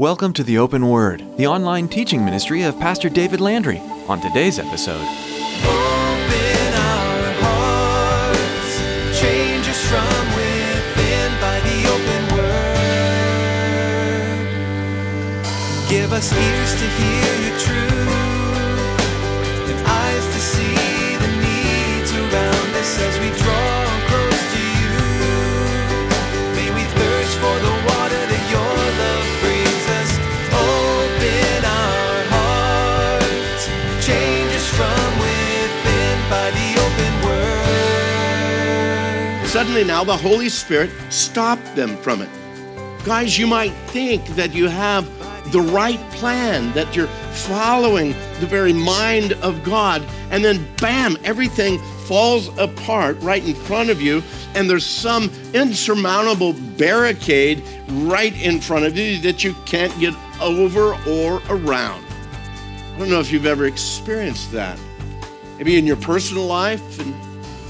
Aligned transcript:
Welcome 0.00 0.32
to 0.32 0.42
the 0.42 0.56
Open 0.56 0.88
Word, 0.88 1.22
the 1.36 1.46
online 1.46 1.86
teaching 1.86 2.24
ministry 2.24 2.62
of 2.62 2.78
Pastor 2.80 3.10
David 3.10 3.38
Landry. 3.38 3.80
On 4.08 4.18
today's 4.18 4.58
episode, 4.58 5.02
Open 5.02 6.72
our 6.72 7.32
hearts, 7.44 8.80
change 9.20 9.68
us 9.68 9.84
from 9.90 10.24
within 10.34 11.30
by 11.38 11.60
the 11.60 11.84
open 11.92 12.22
word. 12.34 12.80
Give 15.90 16.14
us 16.14 16.32
ears 16.32 16.72
to 16.80 16.86
hear 16.96 17.34
your 17.44 17.58
truth 17.58 18.08
and 19.68 19.86
eyes 19.86 20.24
to 20.24 20.40
see 20.40 21.16
the 21.18 21.28
needs 21.44 22.10
around 22.14 22.74
us 22.74 22.98
as 23.00 23.18
we 23.20 23.28
draw 23.38 23.69
Suddenly 39.60 39.84
now 39.84 40.04
the 40.04 40.16
Holy 40.16 40.48
Spirit 40.48 40.90
stopped 41.10 41.76
them 41.76 41.94
from 41.98 42.22
it. 42.22 42.30
Guys, 43.04 43.38
you 43.38 43.46
might 43.46 43.74
think 43.88 44.24
that 44.28 44.54
you 44.54 44.68
have 44.68 45.04
the 45.52 45.60
right 45.60 46.00
plan, 46.12 46.72
that 46.72 46.96
you're 46.96 47.06
following 47.06 48.12
the 48.40 48.46
very 48.46 48.72
mind 48.72 49.34
of 49.42 49.62
God, 49.62 50.02
and 50.30 50.42
then 50.42 50.66
bam, 50.80 51.18
everything 51.24 51.78
falls 52.06 52.48
apart 52.56 53.18
right 53.20 53.46
in 53.46 53.54
front 53.54 53.90
of 53.90 54.00
you, 54.00 54.22
and 54.54 54.70
there's 54.70 54.86
some 54.86 55.30
insurmountable 55.52 56.54
barricade 56.78 57.62
right 57.88 58.34
in 58.42 58.62
front 58.62 58.86
of 58.86 58.96
you 58.96 59.18
that 59.18 59.44
you 59.44 59.52
can't 59.66 59.92
get 60.00 60.14
over 60.40 60.94
or 61.06 61.42
around. 61.50 62.02
I 62.94 62.98
don't 62.98 63.10
know 63.10 63.20
if 63.20 63.30
you've 63.30 63.44
ever 63.44 63.66
experienced 63.66 64.52
that. 64.52 64.80
Maybe 65.58 65.76
in 65.76 65.86
your 65.86 65.96
personal 65.96 66.46
life 66.46 66.98
and 66.98 67.14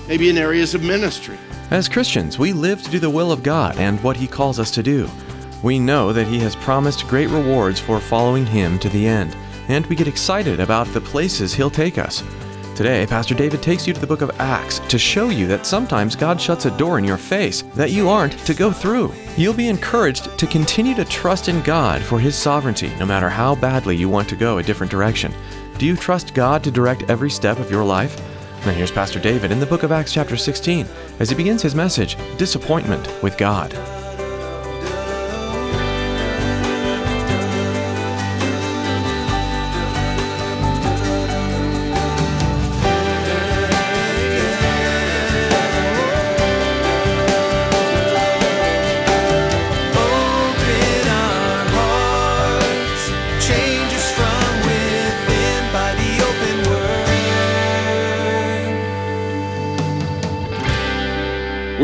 maybe 0.06 0.30
in 0.30 0.38
areas 0.38 0.72
of 0.76 0.84
ministry. 0.84 1.36
As 1.70 1.88
Christians, 1.88 2.38
we 2.38 2.52
live 2.52 2.82
to 2.82 2.90
do 2.90 2.98
the 2.98 3.08
will 3.08 3.30
of 3.30 3.42
God 3.42 3.76
and 3.78 4.02
what 4.02 4.16
He 4.16 4.26
calls 4.26 4.58
us 4.58 4.70
to 4.72 4.82
do. 4.82 5.08
We 5.62 5.78
know 5.78 6.12
that 6.12 6.26
He 6.26 6.38
has 6.40 6.56
promised 6.56 7.06
great 7.06 7.28
rewards 7.28 7.78
for 7.78 8.00
following 8.00 8.44
Him 8.44 8.78
to 8.80 8.88
the 8.88 9.06
end, 9.06 9.36
and 9.68 9.86
we 9.86 9.94
get 9.94 10.08
excited 10.08 10.58
about 10.58 10.88
the 10.88 11.00
places 11.00 11.54
He'll 11.54 11.70
take 11.70 11.96
us. 11.96 12.24
Today, 12.74 13.06
Pastor 13.06 13.34
David 13.34 13.62
takes 13.62 13.86
you 13.86 13.92
to 13.92 14.00
the 14.00 14.06
book 14.06 14.22
of 14.22 14.30
Acts 14.40 14.78
to 14.88 14.98
show 14.98 15.28
you 15.28 15.46
that 15.48 15.66
sometimes 15.66 16.16
God 16.16 16.40
shuts 16.40 16.64
a 16.64 16.76
door 16.78 16.98
in 16.98 17.04
your 17.04 17.18
face 17.18 17.62
that 17.74 17.90
you 17.90 18.08
aren't 18.08 18.38
to 18.46 18.54
go 18.54 18.72
through. 18.72 19.12
You'll 19.36 19.54
be 19.54 19.68
encouraged 19.68 20.38
to 20.38 20.46
continue 20.46 20.94
to 20.94 21.04
trust 21.04 21.48
in 21.48 21.60
God 21.62 22.00
for 22.02 22.18
His 22.18 22.34
sovereignty, 22.34 22.90
no 22.98 23.06
matter 23.06 23.28
how 23.28 23.54
badly 23.54 23.96
you 23.96 24.08
want 24.08 24.28
to 24.30 24.36
go 24.36 24.58
a 24.58 24.62
different 24.62 24.90
direction. 24.90 25.32
Do 25.78 25.86
you 25.86 25.94
trust 25.94 26.34
God 26.34 26.64
to 26.64 26.70
direct 26.70 27.08
every 27.10 27.30
step 27.30 27.58
of 27.58 27.70
your 27.70 27.84
life? 27.84 28.20
Now 28.66 28.72
here's 28.72 28.90
Pastor 28.90 29.18
David 29.18 29.52
in 29.52 29.58
the 29.58 29.64
book 29.64 29.84
of 29.84 29.90
Acts, 29.90 30.12
chapter 30.12 30.36
16, 30.36 30.86
as 31.18 31.30
he 31.30 31.34
begins 31.34 31.62
his 31.62 31.74
message 31.74 32.18
Disappointment 32.36 33.08
with 33.22 33.38
God. 33.38 33.72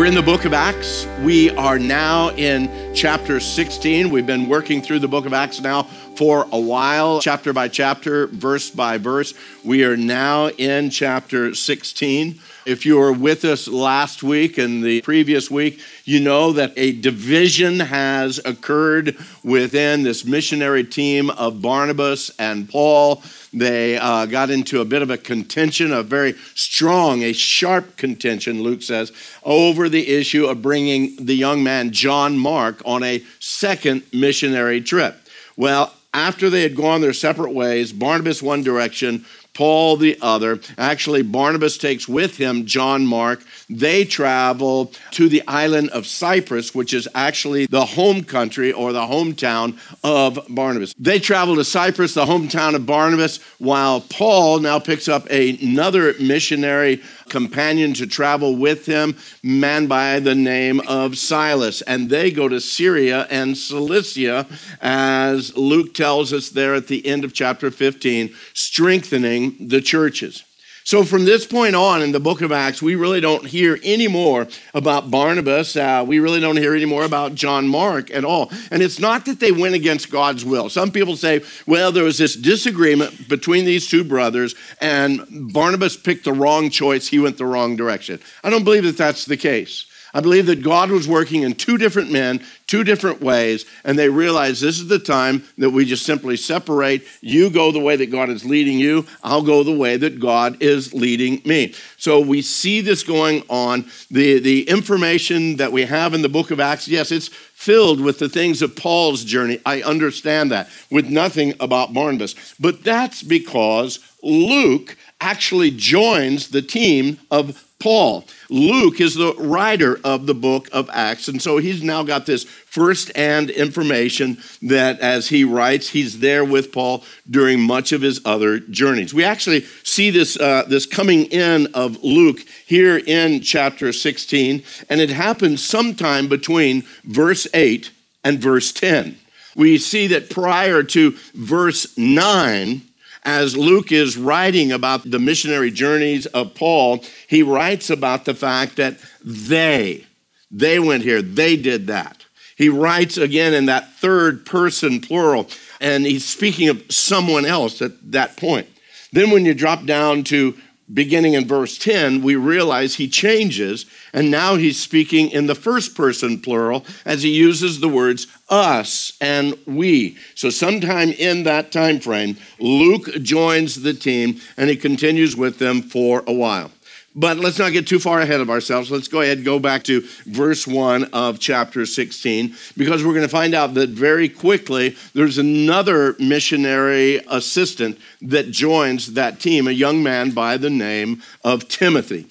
We're 0.07 0.11
in 0.11 0.15
the 0.15 0.23
book 0.23 0.45
of 0.45 0.53
Acts. 0.53 1.05
We 1.25 1.51
are 1.57 1.81
now 1.81 2.31
in 2.31 2.95
chapter 2.95 3.41
16. 3.41 4.09
We've 4.09 4.25
been 4.25 4.49
working 4.49 4.81
through 4.81 5.01
the 5.01 5.09
book 5.09 5.27
of 5.27 5.33
Acts 5.33 5.61
now 5.61 5.83
for 6.15 6.47
a 6.53 6.61
while, 6.61 7.21
chapter 7.21 7.53
by 7.53 7.67
chapter, 7.67 8.29
verse 8.29 8.71
by 8.71 8.99
verse. 8.99 9.35
We 9.65 9.83
are 9.83 9.97
now 9.97 10.51
in 10.51 10.91
chapter 10.91 11.57
16. 11.57 12.39
If 12.67 12.85
you 12.85 12.97
were 12.97 13.13
with 13.13 13.45
us 13.45 13.69
last 13.69 14.25
week 14.25 14.59
and 14.59 14.83
the 14.83 15.01
previous 15.03 15.49
week, 15.49 15.81
you 16.05 16.19
know 16.19 16.51
that 16.51 16.73
a 16.77 16.91
division 16.91 17.79
has 17.79 18.41
occurred 18.45 19.17
within 19.45 20.03
this 20.03 20.25
missionary 20.25 20.83
team 20.83 21.31
of 21.31 21.63
Barnabas 21.63 22.33
and 22.41 22.69
Paul. 22.69 23.23
They 23.53 23.97
uh, 23.97 24.27
got 24.27 24.51
into 24.51 24.81
a 24.81 24.85
bit 24.85 25.03
of 25.03 25.11
a 25.11 25.17
contention, 25.17 25.93
a 25.93 26.03
very 26.03 26.35
strong, 26.57 27.23
a 27.23 27.33
sharp 27.33 27.97
contention, 27.97 28.65
Luke 28.65 28.83
says, 28.83 29.13
over 29.45 29.89
the 29.89 30.09
issue 30.09 30.47
of 30.47 30.61
bringing 30.61 31.15
the 31.25 31.37
young 31.37 31.63
man 31.63 31.93
John 31.93 32.37
Mark 32.37 32.83
on 32.85 33.05
a 33.05 33.23
second 33.39 34.03
missionary 34.13 34.81
trip. 34.81 35.15
Well, 35.57 35.95
after 36.17 36.49
they 36.49 36.63
had 36.63 36.75
gone 36.75 37.03
their 37.03 37.13
separate 37.13 37.53
ways, 37.53 37.93
Barnabas 37.93 38.43
one 38.43 38.63
direction, 38.63 39.27
Paul 39.57 39.97
the 39.97 40.19
other. 40.21 40.61
Actually, 40.77 41.23
Barnabas 41.23 41.79
takes 41.79 42.07
with 42.07 42.37
him 42.37 42.67
John 42.67 43.07
Mark. 43.07 43.43
They 43.71 44.05
travel 44.05 44.93
to 45.13 45.31
the 45.31 45.43
island 45.49 45.89
of 45.91 46.07
Cyprus, 46.07 46.75
which 46.75 46.93
is 46.93 47.09
actually 47.15 47.65
the 47.65 47.87
home 47.87 48.23
country 48.23 48.71
or 48.71 48.93
the 48.93 49.07
hometown 49.07 49.79
of 50.05 50.39
Barnabas. 50.51 50.95
They 50.99 51.19
travel 51.19 51.57
to 51.57 51.65
Cyprus, 51.65 52.13
the 52.13 52.27
hometown 52.27 52.75
of 52.75 52.85
Barnabas, 52.85 53.39
while 53.59 54.03
Paul 54.03 54.61
now 54.61 54.79
picks 54.79 55.09
up 55.09 55.27
another 55.31 56.15
missionary 56.21 57.03
companion 57.29 57.95
to 57.95 58.07
travel 58.07 58.57
with 58.57 58.87
him, 58.87 59.17
man 59.43 59.87
by 59.87 60.21
the 60.21 60.35
name 60.35 60.81
of 60.87 61.19
Silas. 61.19 61.83
And 61.83 62.09
they 62.11 62.31
go 62.31 62.49
to 62.49 62.61
Syria 62.61 63.27
and 63.31 63.57
Cilicia, 63.57 64.47
as 64.81 65.57
Luke 65.57 65.95
tells 65.95 66.33
us 66.33 66.51
there 66.51 66.75
at 66.75 66.89
the 66.89 67.07
end 67.07 67.25
of 67.25 67.33
chapter 67.33 67.71
15, 67.71 68.35
strengthening 68.55 69.57
the 69.69 69.81
churches. 69.81 70.45
So, 70.87 71.03
from 71.03 71.25
this 71.25 71.45
point 71.45 71.75
on 71.75 72.01
in 72.01 72.13
the 72.13 72.21
book 72.21 72.43
of 72.43 72.53
Acts, 72.53 72.81
we 72.81 72.95
really 72.95 73.21
don't 73.21 73.45
hear 73.45 73.77
any 73.83 74.07
more 74.07 74.47
about 74.73 75.11
Barnabas. 75.11 75.75
Uh, 75.75 76.05
we 76.07 76.21
really 76.21 76.39
don't 76.39 76.57
hear 76.57 76.77
any 76.77 76.85
more 76.85 77.05
about 77.05 77.35
John 77.35 77.67
Mark 77.67 78.09
at 78.13 78.25
all. 78.25 78.53
And 78.71 78.81
it's 78.81 79.01
not 79.01 79.25
that 79.25 79.41
they 79.41 79.51
went 79.51 79.75
against 79.75 80.13
God's 80.13 80.45
will. 80.45 80.69
Some 80.69 80.93
people 80.93 81.17
say, 81.17 81.43
well, 81.67 81.91
there 81.91 82.05
was 82.05 82.19
this 82.19 82.37
disagreement 82.37 83.29
between 83.29 83.65
these 83.65 83.89
two 83.89 84.05
brothers, 84.05 84.55
and 84.81 85.27
Barnabas 85.53 85.97
picked 85.97 86.25
the 86.25 86.33
wrong 86.33 86.71
choice. 86.71 87.09
He 87.09 87.19
went 87.19 87.37
the 87.37 87.47
wrong 87.47 87.75
direction. 87.75 88.21
I 88.45 88.51
don't 88.51 88.63
believe 88.63 88.85
that 88.85 88.97
that's 88.97 89.25
the 89.25 89.37
case. 89.37 89.86
I 90.17 90.21
believe 90.21 90.47
that 90.47 90.63
God 90.63 90.91
was 90.91 91.07
working 91.07 91.43
in 91.43 91.53
two 91.53 91.77
different 91.77 92.11
men, 92.11 92.43
two 92.67 92.85
different 92.85 93.21
ways, 93.21 93.67
and 93.85 93.99
they 93.99 94.09
realized 94.09 94.63
this 94.63 94.81
is 94.81 94.89
the 94.89 94.99
time 94.99 95.45
that 95.59 95.69
we 95.69 95.85
just 95.85 96.07
simply 96.07 96.39
separate. 96.39 97.03
You 97.21 97.51
go 97.51 97.71
the 97.71 97.81
way 97.81 97.97
that 97.97 98.11
God 98.11 98.31
is 98.31 98.43
leading 98.43 98.79
you, 98.79 99.05
I'll 99.23 99.43
go 99.43 99.63
the 99.63 99.77
way 99.77 99.99
that 99.99 100.19
God 100.19 100.63
is 100.63 100.95
leading 100.95 101.43
me. 101.45 101.75
So 101.99 102.19
we 102.19 102.41
see 102.41 102.81
this 102.81 103.03
going 103.03 103.43
on. 103.51 103.91
The, 104.11 104.39
the 104.39 104.67
information 104.71 105.57
that 105.57 105.71
we 105.71 105.83
have 105.83 106.15
in 106.15 106.23
the 106.23 106.31
book 106.31 106.51
of 106.51 106.61
Acts, 106.61 106.89
yes, 106.89 107.13
it's 107.13 107.29
filled 107.29 108.01
with 108.01 108.19
the 108.19 108.31
things 108.31 108.63
of 108.63 108.75
Paul's 108.75 109.23
journey. 109.23 109.61
I 109.67 109.83
understand 109.83 110.51
that, 110.51 110.71
with 110.91 111.11
nothing 111.11 111.53
about 111.61 111.93
Barnabas. 111.93 112.35
But 112.59 112.83
that's 112.83 113.23
because 113.23 113.99
Luke 114.23 114.97
actually 115.21 115.73
joins 115.73 116.49
the 116.49 116.63
team 116.63 117.19
of 117.31 117.66
Paul. 117.87 118.25
Luke 118.51 119.01
is 119.01 119.15
the 119.15 119.33
writer 119.35 120.01
of 120.03 120.27
the 120.27 120.35
book 120.35 120.69
of 120.73 120.91
Acts, 120.93 121.29
and 121.29 121.41
so 121.41 121.59
he's 121.59 121.85
now 121.85 122.03
got 122.03 122.27
this 122.27 122.43
first-hand 122.43 123.49
information 123.49 124.39
that 124.63 124.99
as 124.99 125.29
he 125.29 125.45
writes, 125.45 125.91
he's 125.91 126.19
there 126.19 126.45
with 126.45 126.73
Paul 126.73 127.05
during 127.31 127.61
much 127.61 127.93
of 127.93 128.03
his 128.03 128.21
other 128.25 128.59
journeys. 128.59 129.15
We 129.15 129.23
actually 129.23 129.61
see 129.85 130.11
this, 130.11 130.37
uh, 130.37 130.65
this 130.67 130.85
coming 130.85 131.27
in 131.27 131.69
of 131.75 132.03
Luke 132.03 132.41
here 132.67 132.99
in 132.99 133.41
chapter 133.41 133.93
16, 133.93 134.65
and 134.91 135.01
it 135.01 135.11
happens 135.11 135.65
sometime 135.65 136.27
between 136.27 136.83
verse 137.05 137.47
8 137.55 137.93
and 138.25 138.41
verse 138.41 138.73
10. 138.73 139.17
We 139.55 139.79
see 139.79 140.09
that 140.09 140.29
prior 140.29 140.83
to 140.83 141.17
verse 141.35 141.97
9, 141.97 142.83
as 143.27 143.57
Luke 143.57 143.91
is 143.91 144.17
writing 144.17 144.71
about 144.71 145.11
the 145.11 145.19
missionary 145.19 145.73
journeys 145.73 146.27
of 146.27 146.55
Paul, 146.55 147.05
he 147.27 147.43
writes 147.43 147.91
about 147.91 148.25
the 148.25 148.35
fact 148.35 148.77
that 148.77 148.99
they, 149.23 150.07
they 150.51 150.79
went 150.79 151.03
here, 151.03 151.21
they 151.21 151.57
did 151.57 151.89
that. 151.89 152.25
He 152.57 152.69
writes 152.69 153.19
again 153.19 153.53
in 153.53 153.67
that 153.67 153.93
third 153.95 154.47
person 154.47 155.01
plural, 155.01 155.49
and 155.81 156.07
he's 156.07 156.25
speaking 156.25 156.69
of 156.69 156.83
someone 156.89 157.45
else 157.45 157.83
at 157.83 158.13
that 158.13 158.37
point. 158.37 158.69
Then 159.13 159.31
when 159.31 159.45
you 159.45 159.55
drop 159.55 159.85
down 159.85 160.23
to 160.25 160.57
beginning 160.93 161.35
in 161.35 161.47
verse 161.47 161.79
10, 161.79 162.23
we 162.23 162.37
realize 162.37 162.95
he 162.95 163.09
changes, 163.09 163.87
and 164.13 164.31
now 164.31 164.57
he's 164.57 164.81
speaking 164.81 165.31
in 165.31 165.47
the 165.47 165.55
first 165.55 165.95
person 165.95 166.41
plural 166.41 166.85
as 167.05 167.23
he 167.23 167.31
uses 167.31 167.81
the 167.81 167.89
words 167.89 168.27
us 168.49 169.13
and 169.21 169.59
we. 169.67 170.17
So 170.35 170.51
sometime 170.51 171.11
in 171.11 171.43
that 171.45 171.73
time 171.73 172.01
frame, 172.01 172.37
Luke 172.61 173.11
joins 173.23 173.83
the 173.83 173.95
team 173.95 174.41
and 174.57 174.71
he 174.71 174.77
continues 174.77 175.37
with 175.37 175.59
them 175.59 175.83
for 175.83 176.23
a 176.27 176.33
while. 176.33 176.71
But 177.19 177.39
let's 177.39 177.59
not 177.59 177.73
get 177.73 177.87
too 177.87 177.99
far 177.99 178.21
ahead 178.21 178.41
of 178.41 178.51
ourselves. 178.51 178.91
Let's 178.91 179.09
go 179.09 179.23
ahead 179.23 179.39
and 179.39 179.45
go 179.45 179.59
back 179.59 179.85
to 179.85 180.03
verse 180.27 180.67
1 180.67 181.05
of 181.15 181.41
chapter 181.41 181.87
16 181.87 182.55
because 182.77 183.03
we're 183.03 183.15
going 183.15 183.25
to 183.25 183.29
find 183.29 183.55
out 183.55 183.73
that 183.75 183.89
very 183.89 184.29
quickly 184.29 184.95
there's 185.15 185.39
another 185.39 186.15
missionary 186.19 187.23
assistant 187.29 187.99
that 188.21 188.51
joins 188.51 189.15
that 189.15 189.41
team, 189.41 189.67
a 189.67 189.73
young 189.73 190.03
man 190.03 190.33
by 190.33 190.59
the 190.59 190.69
name 190.69 191.23
of 191.43 191.69
Timothy. 191.69 192.27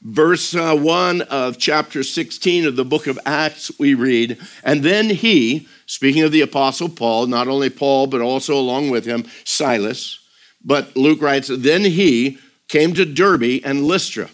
Verse 0.00 0.54
uh, 0.54 0.74
1 0.74 1.20
of 1.22 1.58
chapter 1.58 2.02
16 2.02 2.66
of 2.66 2.74
the 2.74 2.86
book 2.86 3.06
of 3.06 3.18
Acts, 3.26 3.70
we 3.78 3.92
read, 3.92 4.38
And 4.64 4.82
then 4.82 5.10
he, 5.10 5.68
speaking 5.84 6.22
of 6.22 6.32
the 6.32 6.40
apostle 6.40 6.88
Paul, 6.88 7.26
not 7.26 7.48
only 7.48 7.68
Paul, 7.68 8.06
but 8.06 8.22
also 8.22 8.54
along 8.56 8.88
with 8.88 9.04
him, 9.04 9.26
Silas, 9.44 10.18
but 10.64 10.96
Luke 10.96 11.20
writes, 11.20 11.50
Then 11.52 11.82
he, 11.82 12.38
came 12.72 12.94
to 12.94 13.04
Derbe 13.04 13.60
and 13.64 13.84
Lystra. 13.84 14.30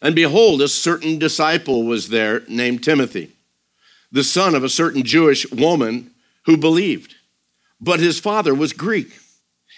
And 0.00 0.14
behold, 0.14 0.62
a 0.62 0.66
certain 0.66 1.18
disciple 1.18 1.84
was 1.84 2.08
there 2.08 2.42
named 2.48 2.82
Timothy, 2.82 3.32
the 4.10 4.24
son 4.24 4.54
of 4.54 4.64
a 4.64 4.70
certain 4.70 5.02
Jewish 5.02 5.48
woman 5.52 6.10
who 6.46 6.56
believed. 6.56 7.14
But 7.78 8.00
his 8.00 8.18
father 8.18 8.54
was 8.54 8.72
Greek. 8.72 9.18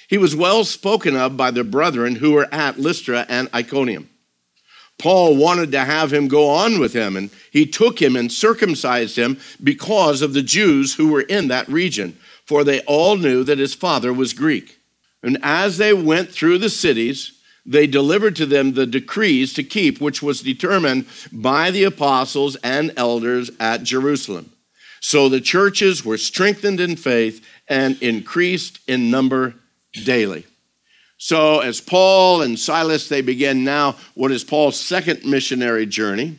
He 0.08 0.16
was 0.16 0.36
well 0.36 0.62
spoken 0.62 1.16
of 1.16 1.36
by 1.36 1.50
the 1.50 1.64
brethren 1.64 2.14
who 2.14 2.30
were 2.30 2.46
at 2.54 2.78
Lystra 2.78 3.26
and 3.28 3.48
Iconium. 3.52 4.08
Paul 4.96 5.36
wanted 5.36 5.72
to 5.72 5.84
have 5.84 6.12
him 6.12 6.28
go 6.28 6.48
on 6.48 6.78
with 6.78 6.92
him, 6.92 7.16
and 7.16 7.30
he 7.50 7.66
took 7.66 8.00
him 8.00 8.14
and 8.14 8.30
circumcised 8.30 9.16
him 9.16 9.38
because 9.60 10.22
of 10.22 10.34
the 10.34 10.42
Jews 10.42 10.94
who 10.94 11.08
were 11.08 11.22
in 11.22 11.48
that 11.48 11.66
region, 11.66 12.16
for 12.44 12.62
they 12.62 12.78
all 12.82 13.16
knew 13.16 13.42
that 13.42 13.58
his 13.58 13.74
father 13.74 14.12
was 14.12 14.34
Greek. 14.34 14.78
And 15.24 15.38
as 15.42 15.78
they 15.78 15.94
went 15.94 16.30
through 16.30 16.58
the 16.58 16.68
cities, 16.68 17.32
they 17.64 17.86
delivered 17.86 18.36
to 18.36 18.46
them 18.46 18.74
the 18.74 18.86
decrees 18.86 19.54
to 19.54 19.62
keep, 19.62 20.00
which 20.00 20.22
was 20.22 20.42
determined 20.42 21.06
by 21.32 21.70
the 21.70 21.84
apostles 21.84 22.56
and 22.56 22.92
elders 22.96 23.50
at 23.58 23.82
Jerusalem. 23.82 24.52
So 25.00 25.28
the 25.28 25.40
churches 25.40 26.04
were 26.04 26.18
strengthened 26.18 26.78
in 26.78 26.96
faith 26.96 27.44
and 27.68 28.00
increased 28.02 28.78
in 28.86 29.10
number 29.10 29.54
daily. 30.04 30.44
So 31.16 31.60
as 31.60 31.80
Paul 31.80 32.42
and 32.42 32.58
Silas, 32.58 33.08
they 33.08 33.22
begin 33.22 33.64
now 33.64 33.96
what 34.12 34.30
is 34.30 34.44
Paul's 34.44 34.78
second 34.78 35.24
missionary 35.24 35.86
journey. 35.86 36.38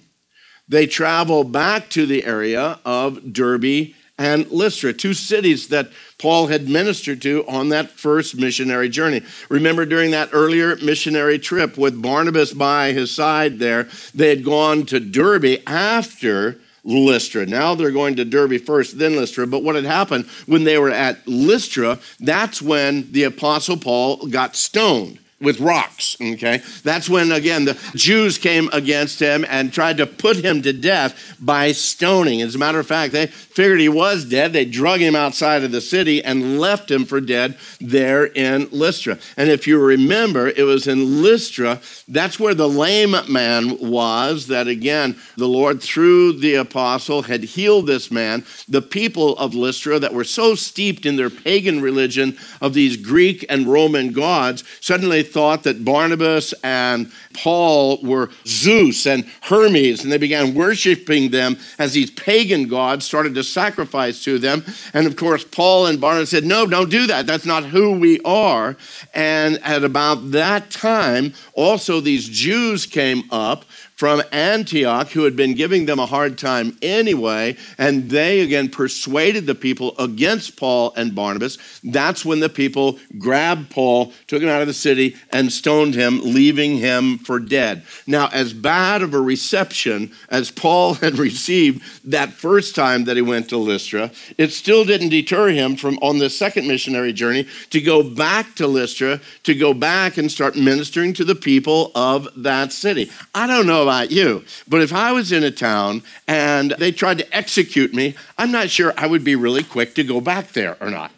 They 0.68 0.86
travel 0.86 1.44
back 1.44 1.90
to 1.92 2.06
the 2.06 2.24
area 2.24 2.80
of 2.86 3.34
Derbe 3.34 3.94
and 4.18 4.50
Lystra, 4.50 4.94
two 4.94 5.14
cities 5.14 5.68
that 5.70 5.92
Paul 6.20 6.48
had 6.48 6.70
ministered 6.70 7.22
to 7.24 7.46
on 7.48 7.70
that 7.70 7.90
first 7.92 8.38
missionary 8.38 8.88
journey. 8.88 9.22
Remember, 9.50 9.86
during 9.86 10.12
that 10.12 10.30
earlier 10.32 10.78
missionary 10.78 11.38
trip 11.38 11.78
with 11.78 12.02
Barnabas 12.02 12.54
by 12.54 12.94
his 12.94 13.12
side 13.12 13.60
there, 13.60 13.90
they 14.14 14.30
had 14.30 14.46
gone 14.46 14.86
to 14.86 15.00
Derbe 15.02 15.62
after 15.68 16.60
Lystra. 16.86 17.46
Now 17.46 17.76
they're 17.76 17.92
going 17.92 18.16
to 18.16 18.26
Derbe 18.26 18.62
first, 18.62 18.98
then 18.98 19.16
Lystra. 19.18 19.48
But 19.48 19.64
what 19.64 19.76
had 19.76 19.86
happened 19.86 20.28
when 20.46 20.64
they 20.64 20.78
were 20.78 20.92
at 20.92 21.28
Lystra, 21.28 22.00
that's 22.20 22.62
when 22.62 23.12
the 23.12 23.24
Apostle 23.24 23.78
Paul 23.78 24.28
got 24.28 24.56
stoned 24.56 25.20
with 25.42 25.60
rocks. 25.60 26.16
Okay, 26.22 26.62
that's 26.84 27.10
when 27.10 27.32
again 27.32 27.66
the 27.66 27.78
Jews 27.94 28.38
came 28.38 28.70
against 28.72 29.20
him 29.20 29.46
and 29.50 29.72
tried 29.72 29.98
to 29.98 30.08
put 30.08 30.38
him 30.38 30.62
to 30.62 30.72
death 30.72 31.36
by 31.40 31.74
stoning. 31.74 32.42
As 32.42 32.56
a 32.56 32.58
matter 32.58 32.80
of 32.80 32.88
fact, 32.88 33.12
they 33.12 33.28
figured 33.28 33.82
he 33.82 33.90
was 33.90 34.24
dead. 34.26 34.54
They 34.54 34.66
drug 34.66 35.02
him 35.02 35.16
outside 35.16 35.64
of 35.64 35.72
the 35.72 35.82
city 35.82 36.24
and 36.24 36.60
left 36.60 36.90
him 36.90 37.06
for 37.06 37.20
dead 37.20 37.58
there 37.82 38.26
in 38.26 38.70
Lystra. 38.72 39.20
And 39.36 39.50
if 39.50 39.68
you 39.68 39.78
remember, 39.80 40.48
it 40.48 40.64
was 40.64 40.88
in 40.88 41.22
Lystra. 41.22 41.82
That's 42.08 42.40
where 42.40 42.56
the 42.56 42.70
lame 42.70 43.16
man 43.30 43.78
was. 43.80 44.48
That 44.48 44.68
again, 44.68 45.20
the 45.36 45.48
Lord 45.48 45.82
through 45.82 46.40
the 46.40 46.56
apostle 46.56 47.24
had 47.24 47.44
healed 47.44 47.88
this 47.88 48.10
man. 48.10 48.46
The 48.70 48.82
people 48.82 49.38
of 49.38 49.54
Lystra 49.54 50.00
that 50.00 50.14
were 50.14 50.24
so 50.24 50.56
steeped 50.56 51.06
in 51.06 51.18
their 51.18 51.30
pagan 51.30 51.82
religion 51.82 52.38
of 52.62 52.74
these 52.74 52.96
Greek 52.96 53.46
and 53.50 53.68
Roman 53.68 54.14
gods 54.14 54.64
suddenly 54.80 55.25
thought 55.26 55.64
that 55.64 55.84
Barnabas 55.84 56.54
and 56.64 57.12
Paul 57.34 58.02
were 58.02 58.30
Zeus 58.46 59.06
and 59.06 59.26
Hermes, 59.42 60.04
and 60.04 60.12
they 60.12 60.18
began 60.18 60.54
worshiping 60.54 61.32
them 61.32 61.58
as 61.78 61.94
these 61.94 62.12
pagan 62.12 62.68
gods 62.68 63.06
started 63.06 63.36
to 63.36 63.44
sacrifice 63.44 64.24
to 64.24 64.40
them. 64.40 64.64
And 64.94 65.08
of 65.08 65.16
course, 65.16 65.44
Paul 65.44 65.88
and 65.88 66.00
Barnabas 66.00 66.30
said, 66.30 66.46
No, 66.46 66.66
don't 66.66 66.90
do 66.90 67.08
that. 67.08 67.28
That's 67.28 67.46
not 67.46 67.66
who 67.66 68.00
we 68.00 68.20
are. 68.22 68.78
And 69.14 69.60
at 69.64 69.84
about 69.84 70.32
that 70.32 70.72
time, 70.72 71.34
also 71.54 72.00
these 72.00 72.28
Jews 72.28 72.86
came 72.86 73.24
up 73.32 73.66
from 73.96 74.22
Antioch 74.32 75.10
who 75.12 75.24
had 75.24 75.36
been 75.36 75.54
giving 75.54 75.86
them 75.86 76.00
a 76.00 76.06
hard 76.06 76.38
time 76.38 76.78
anyway, 76.82 77.56
and 77.78 78.10
they 78.10 78.42
again 78.42 78.70
persuaded 78.70 79.46
the 79.46 79.56
people 79.56 79.96
against 79.98 80.58
Paul 80.58 80.94
and 80.98 81.16
Barnabas. 81.16 81.58
That's 81.84 82.26
when 82.26 82.42
the 82.42 82.50
people 82.50 83.00
grabbed 83.18 83.70
Paul, 83.70 84.12
took 84.28 84.42
him 84.42 84.50
out 84.50 84.62
of 84.62 84.68
the 84.68 84.74
city, 84.74 85.16
and 85.32 85.52
stoned 85.52 85.96
him, 85.96 86.20
leaving 86.22 86.78
him 86.78 87.18
for 87.20 87.40
dead. 87.40 87.84
Now, 88.06 88.30
as 88.34 88.54
bad 88.54 89.02
of 89.02 89.14
a 89.14 89.22
reception 89.22 90.12
as 90.30 90.52
Paul 90.52 90.94
had 91.06 91.18
received 91.18 91.82
that 92.10 92.34
first 92.34 92.76
time 92.76 93.06
that 93.06 93.16
he 93.16 93.22
went 93.22 93.50
to 93.50 93.58
Lystra, 93.58 94.12
it 94.38 94.52
still 94.52 94.84
didn't 94.84 95.10
deter 95.10 95.50
him 95.50 95.78
from 95.78 95.98
on 96.02 96.20
the 96.20 96.30
second 96.30 96.68
missionary 96.68 97.14
journey 97.14 97.48
to 97.70 97.80
go 97.80 98.04
back 98.04 98.56
to 98.56 98.68
Lystra, 98.68 99.22
to 99.44 99.56
go 99.56 99.74
back 99.74 100.18
and 100.18 100.30
start 100.30 100.58
ministering 100.58 101.14
to 101.14 101.24
the 101.24 101.36
people 101.36 101.92
of 101.96 102.28
that 102.36 102.74
city. 102.74 103.10
I 103.34 103.48
don't 103.48 103.66
know 103.66 103.85
about 103.86 104.12
you, 104.12 104.44
but 104.68 104.82
if 104.82 104.92
I 104.92 105.12
was 105.12 105.32
in 105.32 105.44
a 105.44 105.52
town 105.52 106.04
and 106.28 106.72
they 106.80 106.92
tried 106.92 107.20
to 107.20 107.36
execute 107.36 107.94
me, 107.94 108.16
I'm 108.38 108.52
not 108.52 108.70
sure 108.70 108.94
I 108.98 109.08
would 109.08 109.24
be 109.24 109.36
really 109.36 109.64
quick 109.64 109.96
to 109.96 110.04
go 110.04 110.20
back 110.20 110.54
there 110.54 110.78
or 110.82 110.90
not. 110.90 111.12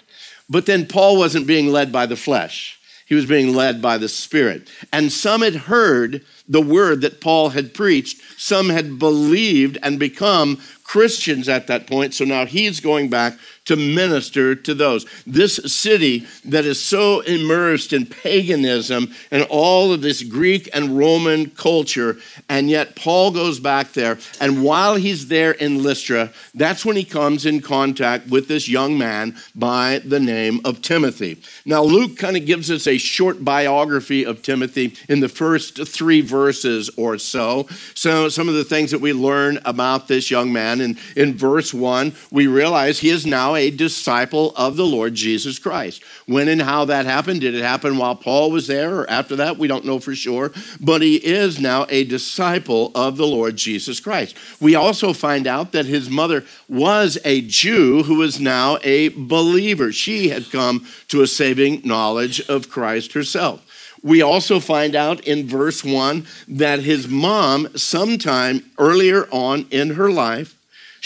But 0.49 0.65
then 0.65 0.85
Paul 0.85 1.17
wasn't 1.17 1.47
being 1.47 1.67
led 1.67 1.91
by 1.91 2.05
the 2.05 2.15
flesh, 2.15 2.79
he 3.05 3.15
was 3.15 3.25
being 3.25 3.55
led 3.55 3.81
by 3.81 3.97
the 3.97 4.09
Spirit. 4.09 4.69
And 4.91 5.11
some 5.11 5.41
had 5.41 5.55
heard 5.55 6.25
the 6.47 6.61
word 6.61 7.01
that 7.01 7.21
Paul 7.21 7.49
had 7.49 7.73
preached, 7.73 8.21
some 8.37 8.69
had 8.69 8.99
believed 8.99 9.77
and 9.81 9.97
become 9.97 10.61
Christians 10.83 11.47
at 11.47 11.67
that 11.67 11.87
point. 11.87 12.13
So 12.13 12.25
now 12.25 12.45
he's 12.45 12.81
going 12.81 13.09
back 13.09 13.37
to 13.67 13.75
minister 13.75 14.55
to 14.55 14.73
those. 14.73 15.05
This 15.25 15.57
city 15.65 16.25
that 16.45 16.65
is 16.65 16.81
so 16.81 17.21
immersed 17.21 17.93
in 17.93 18.05
paganism 18.05 19.13
and 19.31 19.43
all 19.49 19.93
of 19.93 20.01
this 20.01 20.23
Greek 20.23 20.69
and 20.73 20.97
Roman 20.97 21.49
culture, 21.51 22.17
and 22.49 22.69
yet 22.69 22.95
Paul 22.95 23.31
goes 23.31 23.59
back 23.59 23.93
there. 23.93 24.17
And 24.39 24.63
while 24.63 24.95
he's 24.95 25.27
there 25.27 25.51
in 25.51 25.83
Lystra, 25.83 26.31
that's 26.55 26.85
when 26.85 26.95
he 26.95 27.03
comes 27.03 27.45
in 27.45 27.61
contact 27.61 28.29
with 28.29 28.47
this 28.47 28.67
young 28.67 28.97
man 28.97 29.35
by 29.53 29.99
the 29.99 30.19
name 30.19 30.61
of 30.65 30.81
Timothy. 30.81 31.41
Now, 31.65 31.83
Luke 31.83 32.17
kind 32.17 32.37
of 32.37 32.45
gives 32.45 32.71
us 32.71 32.87
a 32.87 32.97
short 32.97 33.43
biography 33.43 34.25
of 34.25 34.41
Timothy 34.41 34.95
in 35.09 35.19
the 35.19 35.29
first 35.29 35.87
three 35.87 36.21
verses 36.21 36.89
or 36.97 37.17
so. 37.17 37.67
So, 37.93 38.29
some 38.29 38.47
of 38.47 38.55
the 38.55 38.63
things 38.63 38.91
that 38.91 39.01
we 39.01 39.13
learn 39.13 39.59
about 39.65 40.07
this 40.07 40.31
young 40.31 40.53
man. 40.53 40.81
And 40.81 40.97
in 41.15 41.35
verse 41.35 41.73
one, 41.73 42.13
we 42.31 42.47
realize 42.47 42.99
he 42.99 43.09
is 43.09 43.25
now 43.25 43.56
a 43.57 43.71
disciple 43.71 44.53
of 44.55 44.77
the 44.77 44.85
Lord 44.85 45.13
Jesus 45.13 45.59
Christ. 45.59 46.01
When 46.25 46.47
and 46.47 46.61
how 46.61 46.85
that 46.85 47.05
happened, 47.05 47.41
did 47.41 47.55
it 47.55 47.63
happen 47.63 47.97
while 47.97 48.15
Paul 48.15 48.51
was 48.51 48.67
there 48.67 48.99
or 48.99 49.09
after 49.09 49.35
that? 49.37 49.57
We 49.57 49.67
don't 49.67 49.85
know 49.85 49.99
for 49.99 50.15
sure. 50.15 50.51
But 50.79 51.01
he 51.01 51.15
is 51.17 51.59
now 51.59 51.85
a 51.89 52.05
disciple 52.05 52.91
of 52.95 53.17
the 53.17 53.27
Lord 53.27 53.55
Jesus 53.55 53.99
Christ. 53.99 54.37
We 54.61 54.75
also 54.75 55.13
find 55.13 55.47
out 55.47 55.71
that 55.73 55.85
his 55.85 56.09
mother 56.09 56.45
was 56.69 57.17
a 57.25 57.41
Jew 57.41 58.03
who 58.03 58.21
is 58.21 58.39
now 58.39 58.77
a 58.83 59.09
believer. 59.09 59.91
She 59.91 60.29
had 60.29 60.51
come 60.51 60.87
to 61.09 61.21
a 61.21 61.27
saving 61.27 61.81
knowledge 61.83 62.47
of 62.47 62.69
Christ 62.69 63.13
herself. 63.13 63.63
We 64.03 64.21
also 64.21 64.59
find 64.59 64.95
out 64.95 65.21
in 65.21 65.47
verse 65.47 65.83
1 65.83 66.25
that 66.47 66.79
his 66.79 67.07
mom, 67.07 67.75
sometime 67.75 68.69
earlier 68.77 69.27
on 69.31 69.67
in 69.71 69.91
her 69.91 70.11
life, 70.11 70.56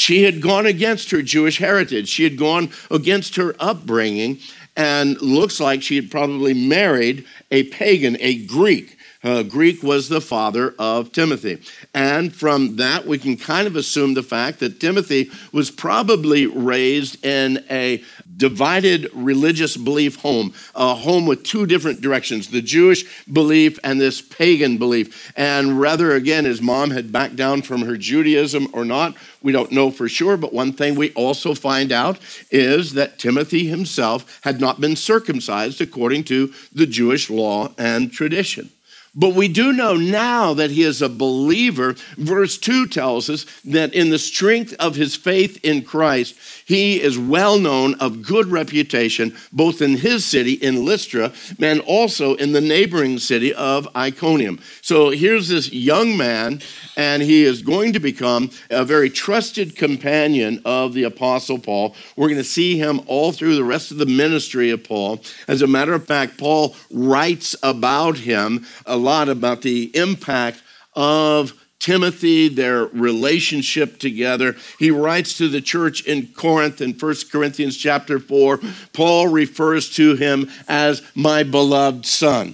she 0.01 0.24
had 0.24 0.41
gone 0.41 0.65
against 0.65 1.12
her 1.12 1.22
Jewish 1.22 1.60
heritage. 1.60 2.10
She 2.10 2.24
had 2.24 2.36
gone 2.36 2.72
against 2.89 3.36
her 3.36 3.53
upbringing, 3.60 4.39
and 4.75 5.22
looks 5.22 5.60
like 5.60 5.84
she 5.84 5.96
had 5.96 6.10
probably 6.10 6.55
married 6.55 7.24
a 7.51 7.65
pagan, 7.65 8.17
a 8.20 8.43
Greek. 8.48 8.98
Uh, 9.24 9.44
Greek 9.44 9.84
was 9.84 10.10
the 10.10 10.22
father 10.22 10.74
of 10.80 11.12
Timothy. 11.12 11.62
And 11.94 12.34
from 12.34 12.78
that, 12.78 13.06
we 13.06 13.20
can 13.20 13.38
kind 13.38 13.68
of 13.68 13.75
assume 13.75 14.16
the 14.16 14.24
fact 14.24 14.60
that 14.60 14.80
Timothy 14.80 15.30
was 15.51 15.70
probably 15.70 16.48
raised 16.48 17.24
in 17.24 17.63
a 17.70 18.04
divided 18.36 19.08
religious 19.13 19.78
belief 19.78 20.16
home, 20.22 20.54
a 20.74 20.96
home 20.96 21.28
with 21.28 21.44
two 21.44 21.68
different 21.68 22.01
directions 22.01 22.48
the 22.48 22.62
Jewish 22.62 23.06
belief 23.28 23.78
and 23.84 24.01
this 24.01 24.22
pagan 24.22 24.78
belief. 24.78 25.32
And 25.38 25.80
whether, 25.80 26.13
again, 26.13 26.46
his 26.46 26.62
mom 26.62 26.90
had 26.90 27.12
backed 27.12 27.36
down 27.36 27.62
from 27.62 27.84
her 27.84 27.98
Judaism 27.98 28.70
or 28.74 28.84
not, 28.84 29.16
we 29.44 29.51
don't 29.51 29.72
know 29.72 29.92
for 29.92 30.10
sure. 30.10 30.38
But 30.38 30.54
one 30.54 30.74
thing 30.74 30.96
we 30.96 31.13
also 31.13 31.54
find 31.54 31.92
out 31.92 32.18
is 32.50 32.94
that 32.94 33.20
Timothy 33.20 33.68
himself 33.68 34.40
had 34.44 34.60
not 34.60 34.82
been 34.82 34.96
circumcised 34.96 35.80
according 35.80 36.24
to 36.25 36.51
the 36.74 36.88
Jewish 36.88 37.30
law 37.30 37.72
and 37.78 38.12
tradition. 38.12 38.72
But 39.13 39.36
we 39.36 39.50
do 39.50 39.74
know 39.74 39.96
now 39.96 40.53
that 40.53 40.72
he 40.72 40.84
is 40.84 41.01
a 41.01 41.10
believer. 41.10 41.96
Verse 42.18 42.58
2 42.58 42.88
tells 42.88 43.30
us 43.30 43.46
that 43.65 43.94
in 43.94 44.10
the 44.10 44.20
strength 44.20 44.74
of 44.80 44.96
his 44.96 45.18
faith 45.18 45.60
in 45.63 45.84
Christ, 45.84 46.36
he 46.65 47.01
is 47.01 47.18
well 47.18 47.60
known 47.60 47.96
of 47.96 48.22
good 48.22 48.48
reputation, 48.48 49.36
both 49.51 49.82
in 49.82 49.98
his 49.98 50.25
city, 50.25 50.53
in 50.53 50.86
Lystra, 50.86 51.34
and 51.60 51.82
also 51.82 52.36
in 52.36 52.51
the 52.51 52.62
neighboring 52.62 53.20
city 53.20 53.53
of 53.53 53.88
Iconium. 53.96 54.60
So 54.82 55.10
here's 55.10 55.48
this 55.48 55.72
young 55.72 56.18
man, 56.18 56.62
and 56.96 57.22
he 57.22 57.44
is 57.44 57.62
going 57.62 57.94
to 57.94 58.00
become 58.00 58.51
a 58.70 58.86
very 58.86 59.10
trusted 59.10 59.75
companion 59.75 60.62
of 60.65 60.94
the 60.94 61.03
Apostle 61.03 61.60
Paul. 61.60 61.96
We're 62.15 62.27
going 62.27 62.38
to 62.38 62.44
see 62.44 62.77
him 62.77 63.01
all 63.08 63.32
through 63.32 63.56
the 63.56 63.63
rest 63.63 63.91
of 63.91 63.98
the 63.98 64.06
ministry 64.06 64.70
of 64.72 64.84
Paul. 64.84 65.22
As 65.48 65.62
a 65.62 65.68
matter 65.68 65.94
of 65.94 66.06
fact, 66.06 66.38
Paul 66.38 66.75
writes 66.91 67.56
about 67.63 68.18
him 68.18 68.65
a 68.86 68.98
lot 68.98 69.30
about 69.30 69.62
the 69.62 69.96
impact 69.96 70.62
of 70.94 71.53
Timothy, 71.82 72.48
their 72.48 72.86
relationship 72.86 73.98
together. 73.98 74.56
He 74.78 74.92
writes 74.92 75.36
to 75.40 75.50
the 75.50 75.62
church 75.62 76.06
in 76.06 76.28
Corinth 76.28 76.80
in 76.80 76.94
1 76.94 77.16
Corinthians 77.32 77.76
chapter 77.76 78.20
4. 78.20 78.60
Paul 78.94 79.28
refers 79.28 79.90
to 79.96 80.16
him 80.16 80.50
as 80.68 81.02
my 81.16 81.42
beloved 81.42 82.06
son. 82.06 82.54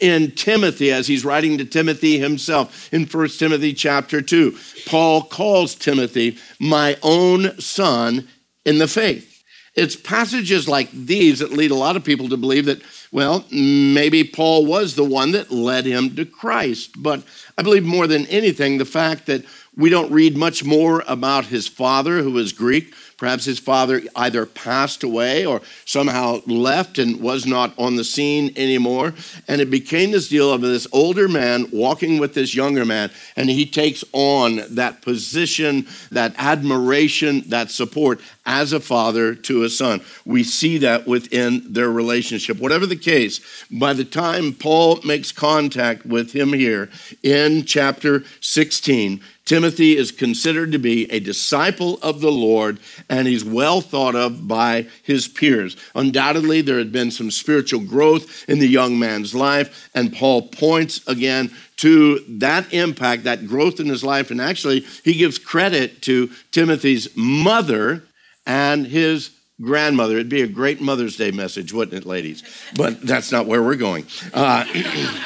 In 0.00 0.32
Timothy, 0.32 0.90
as 0.90 1.06
he's 1.06 1.24
writing 1.24 1.56
to 1.58 1.64
Timothy 1.64 2.18
himself 2.18 2.92
in 2.92 3.06
1 3.06 3.28
Timothy 3.28 3.72
chapter 3.72 4.20
2, 4.20 4.58
Paul 4.86 5.22
calls 5.22 5.76
Timothy 5.76 6.36
my 6.58 6.98
own 7.00 7.58
son 7.60 8.26
in 8.64 8.78
the 8.78 8.88
faith. 8.88 9.33
It's 9.74 9.96
passages 9.96 10.68
like 10.68 10.90
these 10.92 11.40
that 11.40 11.50
lead 11.50 11.72
a 11.72 11.76
lot 11.76 11.96
of 11.96 12.04
people 12.04 12.28
to 12.28 12.36
believe 12.36 12.66
that, 12.66 12.80
well, 13.10 13.44
maybe 13.50 14.22
Paul 14.22 14.66
was 14.66 14.94
the 14.94 15.04
one 15.04 15.32
that 15.32 15.50
led 15.50 15.84
him 15.84 16.14
to 16.14 16.24
Christ. 16.24 17.02
But 17.02 17.24
I 17.58 17.62
believe 17.62 17.84
more 17.84 18.06
than 18.06 18.26
anything, 18.26 18.78
the 18.78 18.84
fact 18.84 19.26
that 19.26 19.44
we 19.76 19.90
don't 19.90 20.12
read 20.12 20.36
much 20.36 20.64
more 20.64 21.02
about 21.08 21.46
his 21.46 21.66
father, 21.66 22.22
who 22.22 22.30
was 22.30 22.52
Greek, 22.52 22.94
Perhaps 23.16 23.44
his 23.44 23.58
father 23.58 24.02
either 24.16 24.46
passed 24.46 25.02
away 25.02 25.46
or 25.46 25.60
somehow 25.84 26.40
left 26.46 26.98
and 26.98 27.20
was 27.20 27.46
not 27.46 27.72
on 27.78 27.96
the 27.96 28.04
scene 28.04 28.52
anymore. 28.56 29.14
And 29.48 29.60
it 29.60 29.70
became 29.70 30.10
this 30.10 30.28
deal 30.28 30.52
of 30.52 30.60
this 30.60 30.86
older 30.92 31.28
man 31.28 31.66
walking 31.72 32.18
with 32.18 32.34
this 32.34 32.54
younger 32.54 32.84
man, 32.84 33.10
and 33.36 33.48
he 33.48 33.66
takes 33.66 34.04
on 34.12 34.60
that 34.70 35.02
position, 35.02 35.86
that 36.10 36.34
admiration, 36.38 37.42
that 37.48 37.70
support 37.70 38.20
as 38.46 38.72
a 38.72 38.80
father 38.80 39.34
to 39.34 39.62
a 39.62 39.68
son. 39.68 40.00
We 40.24 40.42
see 40.42 40.78
that 40.78 41.06
within 41.06 41.72
their 41.72 41.90
relationship. 41.90 42.58
Whatever 42.58 42.86
the 42.86 42.96
case, 42.96 43.40
by 43.70 43.92
the 43.92 44.04
time 44.04 44.52
Paul 44.52 45.00
makes 45.04 45.32
contact 45.32 46.04
with 46.04 46.32
him 46.32 46.52
here 46.52 46.90
in 47.22 47.64
chapter 47.64 48.24
16, 48.40 49.20
Timothy 49.44 49.96
is 49.96 50.10
considered 50.10 50.72
to 50.72 50.78
be 50.78 51.10
a 51.10 51.20
disciple 51.20 51.98
of 52.02 52.20
the 52.20 52.32
Lord 52.32 52.78
and 53.10 53.28
he's 53.28 53.44
well 53.44 53.82
thought 53.82 54.14
of 54.14 54.48
by 54.48 54.86
his 55.02 55.28
peers. 55.28 55.76
Undoubtedly, 55.94 56.62
there 56.62 56.78
had 56.78 56.92
been 56.92 57.10
some 57.10 57.30
spiritual 57.30 57.80
growth 57.80 58.48
in 58.48 58.58
the 58.58 58.68
young 58.68 58.98
man's 58.98 59.34
life, 59.34 59.90
and 59.94 60.14
Paul 60.14 60.48
points 60.48 61.06
again 61.06 61.52
to 61.76 62.20
that 62.28 62.72
impact, 62.72 63.24
that 63.24 63.46
growth 63.46 63.80
in 63.80 63.86
his 63.86 64.02
life. 64.02 64.30
And 64.30 64.40
actually, 64.40 64.80
he 65.02 65.14
gives 65.14 65.38
credit 65.38 66.00
to 66.02 66.30
Timothy's 66.50 67.14
mother 67.14 68.04
and 68.46 68.86
his 68.86 69.30
grandmother. 69.60 70.14
It'd 70.14 70.28
be 70.28 70.42
a 70.42 70.46
great 70.46 70.80
Mother's 70.80 71.16
Day 71.16 71.30
message, 71.30 71.72
wouldn't 71.72 72.02
it, 72.02 72.06
ladies? 72.06 72.42
But 72.76 73.02
that's 73.02 73.30
not 73.30 73.46
where 73.46 73.62
we're 73.62 73.76
going. 73.76 74.06
Uh, 74.32 74.64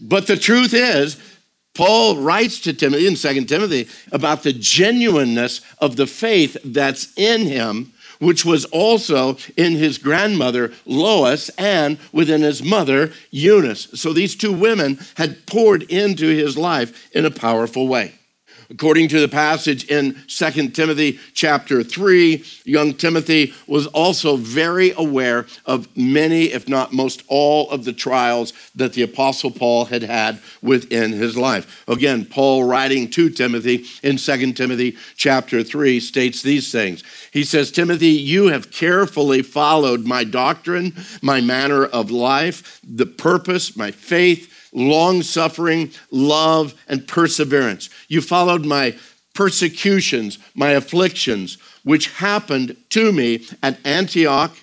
but 0.00 0.26
the 0.26 0.36
truth 0.36 0.74
is, 0.74 1.16
Paul 1.78 2.16
writes 2.16 2.58
to 2.62 2.72
Timothy 2.72 3.06
in 3.06 3.14
2 3.14 3.44
Timothy 3.44 3.88
about 4.10 4.42
the 4.42 4.52
genuineness 4.52 5.60
of 5.78 5.94
the 5.94 6.08
faith 6.08 6.56
that's 6.64 7.16
in 7.16 7.42
him, 7.42 7.92
which 8.18 8.44
was 8.44 8.64
also 8.64 9.36
in 9.56 9.76
his 9.76 9.96
grandmother 9.96 10.72
Lois 10.86 11.50
and 11.50 11.96
within 12.10 12.42
his 12.42 12.64
mother 12.64 13.12
Eunice. 13.30 13.86
So 13.94 14.12
these 14.12 14.34
two 14.34 14.52
women 14.52 14.98
had 15.18 15.46
poured 15.46 15.84
into 15.84 16.26
his 16.26 16.58
life 16.58 17.14
in 17.14 17.24
a 17.24 17.30
powerful 17.30 17.86
way. 17.86 18.17
According 18.70 19.08
to 19.08 19.20
the 19.20 19.28
passage 19.28 19.84
in 19.84 20.14
2 20.26 20.68
Timothy 20.70 21.18
chapter 21.32 21.82
3, 21.82 22.44
young 22.64 22.92
Timothy 22.92 23.54
was 23.66 23.86
also 23.86 24.36
very 24.36 24.92
aware 24.92 25.46
of 25.64 25.88
many, 25.96 26.52
if 26.52 26.68
not 26.68 26.92
most 26.92 27.22
all, 27.28 27.70
of 27.70 27.84
the 27.84 27.94
trials 27.94 28.52
that 28.74 28.92
the 28.92 29.00
Apostle 29.00 29.50
Paul 29.50 29.86
had 29.86 30.02
had 30.02 30.40
within 30.60 31.12
his 31.12 31.34
life. 31.34 31.82
Again, 31.88 32.26
Paul 32.26 32.64
writing 32.64 33.08
to 33.10 33.30
Timothy 33.30 33.86
in 34.02 34.18
2 34.18 34.52
Timothy 34.52 34.98
chapter 35.16 35.62
3 35.62 35.98
states 35.98 36.42
these 36.42 36.70
things. 36.70 37.02
He 37.32 37.44
says, 37.44 37.72
Timothy, 37.72 38.08
you 38.08 38.48
have 38.48 38.70
carefully 38.70 39.40
followed 39.40 40.04
my 40.04 40.24
doctrine, 40.24 40.94
my 41.22 41.40
manner 41.40 41.86
of 41.86 42.10
life, 42.10 42.80
the 42.84 43.06
purpose, 43.06 43.78
my 43.78 43.90
faith 43.92 44.52
long 44.72 45.22
suffering, 45.22 45.90
love, 46.10 46.74
and 46.88 47.06
perseverance. 47.06 47.90
You 48.08 48.20
followed 48.20 48.64
my 48.64 48.96
persecutions, 49.34 50.38
my 50.54 50.70
afflictions, 50.70 51.58
which 51.84 52.12
happened 52.14 52.76
to 52.90 53.12
me 53.12 53.46
at 53.62 53.78
Antioch, 53.86 54.56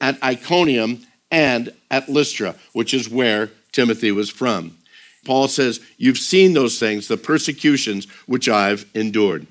at 0.00 0.22
Iconium, 0.22 1.02
and 1.30 1.72
at 1.90 2.08
Lystra, 2.08 2.54
which 2.72 2.94
is 2.94 3.08
where 3.08 3.50
Timothy 3.72 4.12
was 4.12 4.30
from. 4.30 4.76
Paul 5.24 5.48
says, 5.48 5.80
You've 5.96 6.18
seen 6.18 6.52
those 6.52 6.78
things, 6.78 7.08
the 7.08 7.16
persecutions 7.16 8.06
which 8.26 8.48
I've 8.48 8.86
endured. 8.94 9.46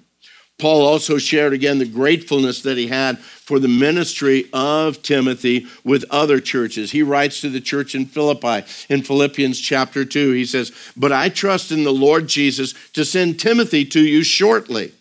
Paul 0.62 0.86
also 0.86 1.18
shared 1.18 1.54
again 1.54 1.80
the 1.80 1.86
gratefulness 1.86 2.62
that 2.62 2.78
he 2.78 2.88
had 2.88 3.18
for 3.18 3.58
the 3.58 3.68
ministry 3.68 4.48
of 4.54 5.02
Timothy 5.02 5.66
with 5.84 6.06
other 6.12 6.40
churches. 6.40 6.92
He 6.92 7.02
writes 7.02 7.42
to 7.42 7.50
the 7.50 7.60
church 7.60 7.96
in 7.96 8.06
Philippi 8.06 8.64
in 8.88 9.02
Philippians 9.02 9.60
chapter 9.60 10.06
2. 10.06 10.34
He 10.34 10.46
says, 10.46 10.72
But 10.96 11.12
I 11.12 11.30
trust 11.30 11.72
in 11.72 11.84
the 11.84 11.92
Lord 11.92 12.28
Jesus 12.28 12.76
to 12.94 13.04
send 13.04 13.40
Timothy 13.40 13.84
to 13.86 14.00
you 14.00 14.24
shortly 14.24 14.94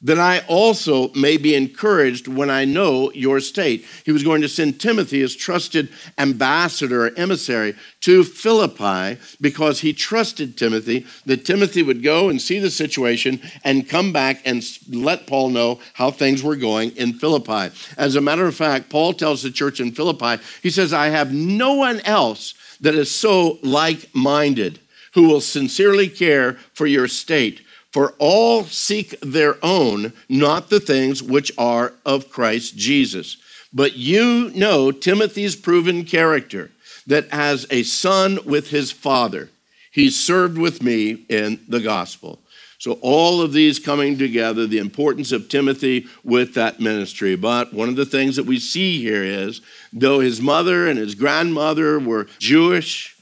that 0.00 0.18
I 0.18 0.40
also 0.46 1.08
may 1.12 1.36
be 1.36 1.56
encouraged 1.56 2.28
when 2.28 2.50
I 2.50 2.64
know 2.64 3.10
your 3.12 3.40
state. 3.40 3.84
He 4.04 4.12
was 4.12 4.22
going 4.22 4.42
to 4.42 4.48
send 4.48 4.80
Timothy 4.80 5.22
as 5.22 5.34
trusted 5.34 5.88
ambassador 6.16 7.06
or 7.06 7.12
emissary 7.16 7.74
to 8.02 8.22
Philippi 8.22 9.20
because 9.40 9.80
he 9.80 9.92
trusted 9.92 10.56
Timothy 10.56 11.04
that 11.26 11.44
Timothy 11.44 11.82
would 11.82 12.02
go 12.04 12.28
and 12.28 12.40
see 12.40 12.60
the 12.60 12.70
situation 12.70 13.40
and 13.64 13.88
come 13.88 14.12
back 14.12 14.40
and 14.44 14.64
let 14.88 15.26
Paul 15.26 15.48
know 15.50 15.80
how 15.94 16.12
things 16.12 16.44
were 16.44 16.56
going 16.56 16.96
in 16.96 17.14
Philippi. 17.14 17.74
As 17.96 18.14
a 18.14 18.20
matter 18.20 18.46
of 18.46 18.54
fact, 18.54 18.90
Paul 18.90 19.14
tells 19.14 19.42
the 19.42 19.50
church 19.50 19.80
in 19.80 19.90
Philippi, 19.90 20.42
he 20.62 20.70
says, 20.70 20.92
I 20.92 21.08
have 21.08 21.32
no 21.32 21.74
one 21.74 22.00
else 22.00 22.54
that 22.80 22.94
is 22.94 23.10
so 23.10 23.58
like 23.62 24.14
minded 24.14 24.78
who 25.14 25.26
will 25.26 25.40
sincerely 25.40 26.08
care 26.08 26.52
for 26.72 26.86
your 26.86 27.08
state 27.08 27.62
for 27.92 28.14
all 28.18 28.64
seek 28.64 29.18
their 29.20 29.56
own, 29.64 30.12
not 30.28 30.70
the 30.70 30.80
things 30.80 31.22
which 31.22 31.50
are 31.56 31.94
of 32.04 32.30
Christ 32.30 32.76
Jesus. 32.76 33.36
But 33.72 33.96
you 33.96 34.50
know 34.54 34.90
Timothy's 34.90 35.56
proven 35.56 36.04
character, 36.04 36.70
that 37.06 37.26
as 37.30 37.66
a 37.70 37.82
son 37.82 38.38
with 38.44 38.70
his 38.70 38.90
father, 38.92 39.50
he 39.90 40.10
served 40.10 40.58
with 40.58 40.82
me 40.82 41.24
in 41.28 41.60
the 41.68 41.80
gospel. 41.80 42.40
So, 42.80 42.92
all 43.00 43.42
of 43.42 43.52
these 43.52 43.80
coming 43.80 44.16
together, 44.16 44.64
the 44.64 44.78
importance 44.78 45.32
of 45.32 45.48
Timothy 45.48 46.06
with 46.22 46.54
that 46.54 46.78
ministry. 46.78 47.34
But 47.34 47.74
one 47.74 47.88
of 47.88 47.96
the 47.96 48.06
things 48.06 48.36
that 48.36 48.46
we 48.46 48.60
see 48.60 49.02
here 49.02 49.24
is 49.24 49.60
though 49.92 50.20
his 50.20 50.40
mother 50.40 50.86
and 50.86 50.96
his 50.96 51.16
grandmother 51.16 51.98
were 51.98 52.28
Jewish, 52.38 53.16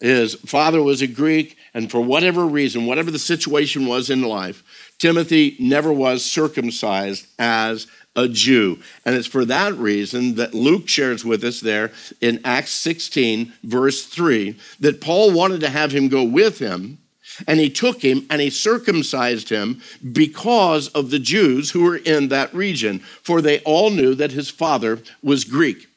his 0.00 0.34
father 0.34 0.80
was 0.80 1.02
a 1.02 1.08
Greek, 1.08 1.56
and 1.74 1.90
for 1.90 2.00
whatever 2.00 2.46
reason, 2.46 2.86
whatever 2.86 3.10
the 3.10 3.18
situation 3.18 3.86
was 3.86 4.10
in 4.10 4.22
life, 4.22 4.62
Timothy 4.98 5.56
never 5.58 5.92
was 5.92 6.24
circumcised 6.24 7.26
as 7.38 7.86
a 8.14 8.28
Jew. 8.28 8.78
And 9.06 9.14
it's 9.14 9.26
for 9.26 9.44
that 9.46 9.72
reason 9.74 10.34
that 10.34 10.54
Luke 10.54 10.86
shares 10.88 11.24
with 11.24 11.42
us 11.44 11.60
there 11.60 11.92
in 12.20 12.40
Acts 12.44 12.72
16, 12.72 13.52
verse 13.64 14.04
3, 14.04 14.58
that 14.80 15.00
Paul 15.00 15.32
wanted 15.32 15.60
to 15.60 15.70
have 15.70 15.92
him 15.92 16.08
go 16.08 16.22
with 16.22 16.58
him 16.58 16.98
And 17.46 17.60
he 17.60 17.70
took 17.70 18.02
him 18.02 18.26
and 18.30 18.40
he 18.40 18.50
circumcised 18.50 19.48
him 19.48 19.80
because 20.12 20.88
of 20.88 21.10
the 21.10 21.18
Jews 21.18 21.70
who 21.70 21.84
were 21.84 21.96
in 21.96 22.28
that 22.28 22.52
region, 22.54 23.00
for 23.22 23.40
they 23.40 23.60
all 23.60 23.90
knew 23.90 24.14
that 24.14 24.32
his 24.32 24.50
father 24.50 25.00
was 25.22 25.44
Greek. 25.44 25.88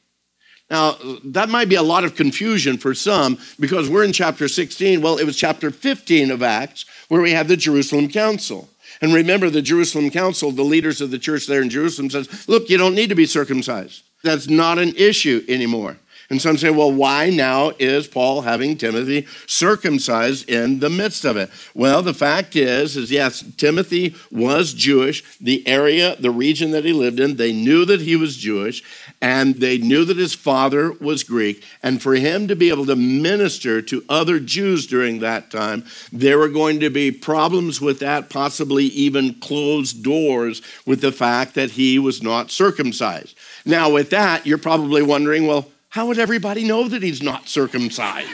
Now, 0.70 0.98
that 1.26 1.50
might 1.50 1.70
be 1.70 1.76
a 1.76 1.84
lot 1.84 2.04
of 2.04 2.16
confusion 2.16 2.78
for 2.78 2.96
some 2.96 3.38
because 3.60 3.90
we're 3.90 4.04
in 4.04 4.14
chapter 4.14 4.48
16. 4.48 5.02
Well, 5.02 5.18
it 5.18 5.26
was 5.26 5.38
chapter 5.38 5.70
15 5.70 6.32
of 6.32 6.42
Acts 6.42 6.86
where 7.08 7.22
we 7.22 7.32
have 7.32 7.48
the 7.48 7.58
Jerusalem 7.58 8.10
Council. 8.10 8.70
And 9.02 9.14
remember, 9.14 9.50
the 9.50 9.62
Jerusalem 9.62 10.10
Council, 10.10 10.52
the 10.52 10.64
leaders 10.64 11.02
of 11.02 11.12
the 11.12 11.20
church 11.20 11.48
there 11.48 11.62
in 11.62 11.70
Jerusalem 11.70 12.10
says, 12.10 12.48
look, 12.48 12.70
you 12.70 12.78
don't 12.78 12.96
need 12.96 13.10
to 13.10 13.16
be 13.16 13.26
circumcised. 13.26 14.04
That's 14.24 14.50
not 14.50 14.80
an 14.80 14.96
issue 14.96 15.46
anymore. 15.48 15.98
And 16.30 16.42
some 16.42 16.58
say, 16.58 16.72
well, 16.72 16.92
why 16.92 17.30
now 17.30 17.74
is 17.78 18.08
Paul 18.08 18.42
having 18.42 18.78
Timothy 18.78 19.28
circumcised 19.46 20.50
in 20.50 20.80
the 20.80 20.90
midst 20.90 21.24
of 21.24 21.38
it? 21.38 21.52
Well, 21.76 22.02
the 22.02 22.16
fact 22.16 22.56
is, 22.56 22.98
is 22.98 23.12
yes, 23.12 23.44
Timothy 23.58 24.16
was 24.32 24.74
Jewish. 24.74 25.38
The 25.38 25.68
area, 25.68 26.16
the 26.20 26.32
region 26.32 26.72
that 26.72 26.84
he 26.84 26.94
lived 26.94 27.20
in, 27.20 27.36
they 27.36 27.54
knew 27.54 27.86
that 27.86 28.02
he 28.02 28.16
was 28.16 28.38
Jewish, 28.38 28.84
and 29.26 29.56
they 29.56 29.80
knew 29.80 30.06
that 30.06 30.18
his 30.18 30.36
father 30.36 30.92
was 30.92 31.24
Greek. 31.24 31.64
And 31.82 32.00
for 32.00 32.14
him 32.14 32.48
to 32.48 32.56
be 32.56 32.70
able 32.70 32.86
to 32.86 32.96
minister 32.96 33.82
to 33.82 34.06
other 34.08 34.40
Jews 34.40 34.86
during 34.86 35.18
that 35.18 35.50
time, 35.50 35.84
there 36.12 36.38
were 36.38 36.48
going 36.48 36.80
to 36.82 36.92
be 36.92 37.10
problems 37.10 37.82
with 37.82 37.98
that, 38.02 38.30
possibly 38.30 38.84
even 38.84 39.34
closed 39.40 40.04
doors 40.04 40.62
with 40.86 41.02
the 41.02 41.12
fact 41.12 41.56
that 41.56 41.72
he 41.72 41.98
was 41.98 42.22
not 42.22 42.52
circumcised. 42.52 43.36
Now, 43.66 43.92
with 43.92 44.12
that, 44.12 44.46
you're 44.46 44.60
probably 44.60 45.02
wondering, 45.02 45.48
well, 45.48 45.72
how 45.90 46.06
would 46.06 46.20
everybody 46.20 46.64
know 46.64 46.88
that 46.88 47.02
he's 47.02 47.24
not 47.24 47.50
circumcised? 47.50 48.30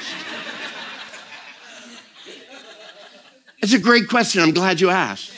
It's 3.60 3.72
a 3.72 3.80
great 3.80 4.10
question. 4.10 4.42
I'm 4.42 4.52
glad 4.52 4.82
you 4.82 4.90
asked. 4.90 5.32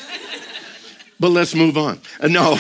But 1.20 1.30
let's 1.30 1.54
move 1.54 1.78
on. 1.78 2.02
Uh, 2.20 2.28
no. 2.28 2.60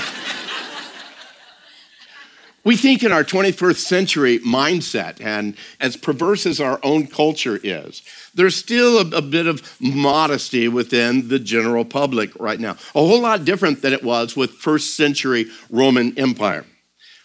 We 2.65 2.77
think 2.77 3.03
in 3.03 3.11
our 3.11 3.25
21st 3.25 3.75
century 3.75 4.39
mindset, 4.39 5.19
and 5.19 5.57
as 5.81 5.97
perverse 5.97 6.45
as 6.45 6.61
our 6.61 6.79
own 6.81 7.07
culture 7.07 7.59
is, 7.61 8.01
there's 8.33 8.55
still 8.55 8.99
a, 8.99 9.17
a, 9.17 9.21
bit 9.21 9.47
of 9.47 9.77
modesty 9.81 10.69
within 10.69 11.27
the 11.27 11.39
general 11.39 11.83
public 11.83 12.31
right 12.39 12.59
now. 12.59 12.71
A 12.95 13.05
whole 13.05 13.19
lot 13.19 13.43
different 13.43 13.81
than 13.81 13.91
it 13.91 14.01
was 14.01 14.37
with 14.37 14.51
first 14.51 14.95
century 14.95 15.47
Roman 15.69 16.17
Empire. 16.17 16.65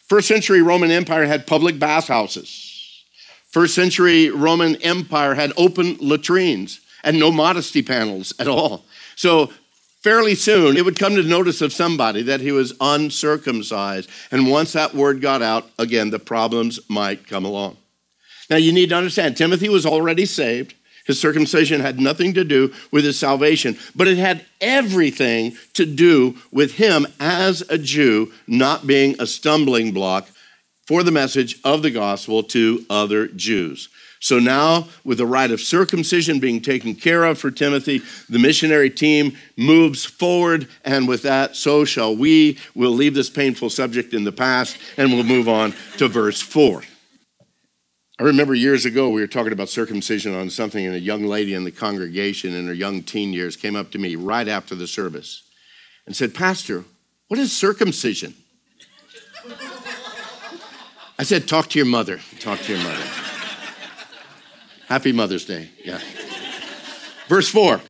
First 0.09 0.27
century 0.27 0.61
Roman 0.61 0.91
Empire 0.91 1.27
had 1.27 1.47
public 1.47 1.79
bathhouses. 1.79 3.05
First 3.47 3.77
century 3.77 4.31
Roman 4.31 4.75
Empire 4.77 5.35
had 5.35 5.53
open 5.57 5.99
latrines 6.01 6.81
and 7.05 7.19
no 7.19 7.31
modesty 7.31 7.83
panels 7.83 8.35
at 8.41 8.49
all. 8.49 8.87
So 9.15 9.53
fairly 10.03 10.35
soon 10.35 10.77
it 10.77 10.85
would 10.85 10.99
come 10.99 11.17
to 11.17 11.23
notice 11.23 11.61
of 11.61 11.73
somebody 11.73 12.23
that 12.23 12.41
he 12.41 12.53
was 12.53 12.75
uncircumcised. 12.81 14.09
And 14.31 14.51
once 14.51 14.73
that 14.73 14.95
word 14.95 15.21
got 15.21 15.43
out, 15.43 15.71
again, 15.79 16.11
the 16.11 16.19
problems 16.19 16.81
might 16.89 17.27
come 17.27 17.45
along. 17.45 17.77
Now 18.51 18.57
you 18.57 18.73
need 18.73 18.91
to 18.91 18.97
understand, 18.97 19.37
Timothy 19.37 19.69
was 19.69 19.87
already 19.87 20.25
saved. 20.25 20.75
His 21.07 21.19
circumcision 21.19 21.81
had 21.81 21.99
nothing 21.99 22.35
to 22.35 22.45
do 22.45 22.73
with 22.93 23.03
his 23.03 23.19
salvation, 23.19 23.79
but 23.97 24.09
it 24.09 24.19
had 24.19 24.45
everything 24.61 25.57
to 25.73 25.87
do 25.87 26.37
with 26.53 26.75
him 26.75 27.07
as 27.19 27.63
a 27.71 27.79
Jew 27.79 28.31
not 28.47 28.87
being 28.87 29.17
a 29.19 29.27
stumbling 29.27 29.93
block 29.93 30.29
for 30.87 31.03
the 31.03 31.11
message 31.11 31.61
of 31.65 31.83
the 31.83 31.91
gospel 31.91 32.43
to 32.43 32.85
other 32.91 33.27
Jews. 33.27 33.89
So 34.21 34.39
now, 34.39 34.89
with 35.05 35.19
the 35.19 35.27
rite 35.27 35.53
of 35.53 35.61
circumcision 35.61 36.41
being 36.41 36.61
taken 36.61 36.95
care 36.95 37.25
of 37.25 37.39
for 37.39 37.51
Timothy, 37.51 38.03
the 38.29 38.39
missionary 38.39 38.91
team 38.91 39.37
moves 39.57 40.05
forward, 40.05 40.69
and 40.85 41.07
with 41.07 41.23
that, 41.23 41.55
so 41.55 41.85
shall 41.85 42.17
we. 42.17 42.59
We'll 42.75 42.91
leave 42.91 43.15
this 43.15 43.31
painful 43.31 43.71
subject 43.71 44.13
in 44.13 44.25
the 44.25 44.33
past 44.33 44.77
and 44.97 45.13
we'll 45.13 45.25
move 45.25 45.49
on 45.49 45.75
to 45.99 46.09
verse 46.09 46.41
4. 46.41 46.83
I 48.21 48.25
remember 48.25 48.55
years 48.55 48.85
ago 48.85 49.09
we 49.11 49.21
were 49.21 49.29
talking 49.29 49.53
about 49.53 49.69
circumcision 49.69 50.35
on 50.35 50.51
something, 50.51 50.85
and 50.85 50.97
a 50.97 51.01
young 51.01 51.25
lady 51.25 51.55
in 51.55 51.63
the 51.63 51.71
congregation 51.71 52.53
in 52.55 52.67
her 52.67 52.75
young 52.75 53.03
teen 53.05 53.33
years 53.33 53.55
came 53.55 53.77
up 53.77 53.93
to 53.93 53.99
me 53.99 54.17
right 54.17 54.49
after 54.49 54.75
the 54.75 54.89
service 54.89 55.45
and 56.05 56.17
said, 56.17 56.35
Pastor, 56.35 56.85
what 57.29 57.39
is 57.39 57.57
circumcision? 57.57 58.35
I 61.21 61.23
said, 61.23 61.47
Talk 61.47 61.69
to 61.69 61.79
your 61.79 61.87
mother. 61.87 62.19
Talk 62.41 62.59
to 62.61 62.73
your 62.73 62.83
mother. 62.83 63.05
Happy 64.89 65.13
Mother's 65.13 65.45
Day. 65.45 65.69
Yeah. 65.85 66.01
Verse 67.29 67.49
4 67.49 67.81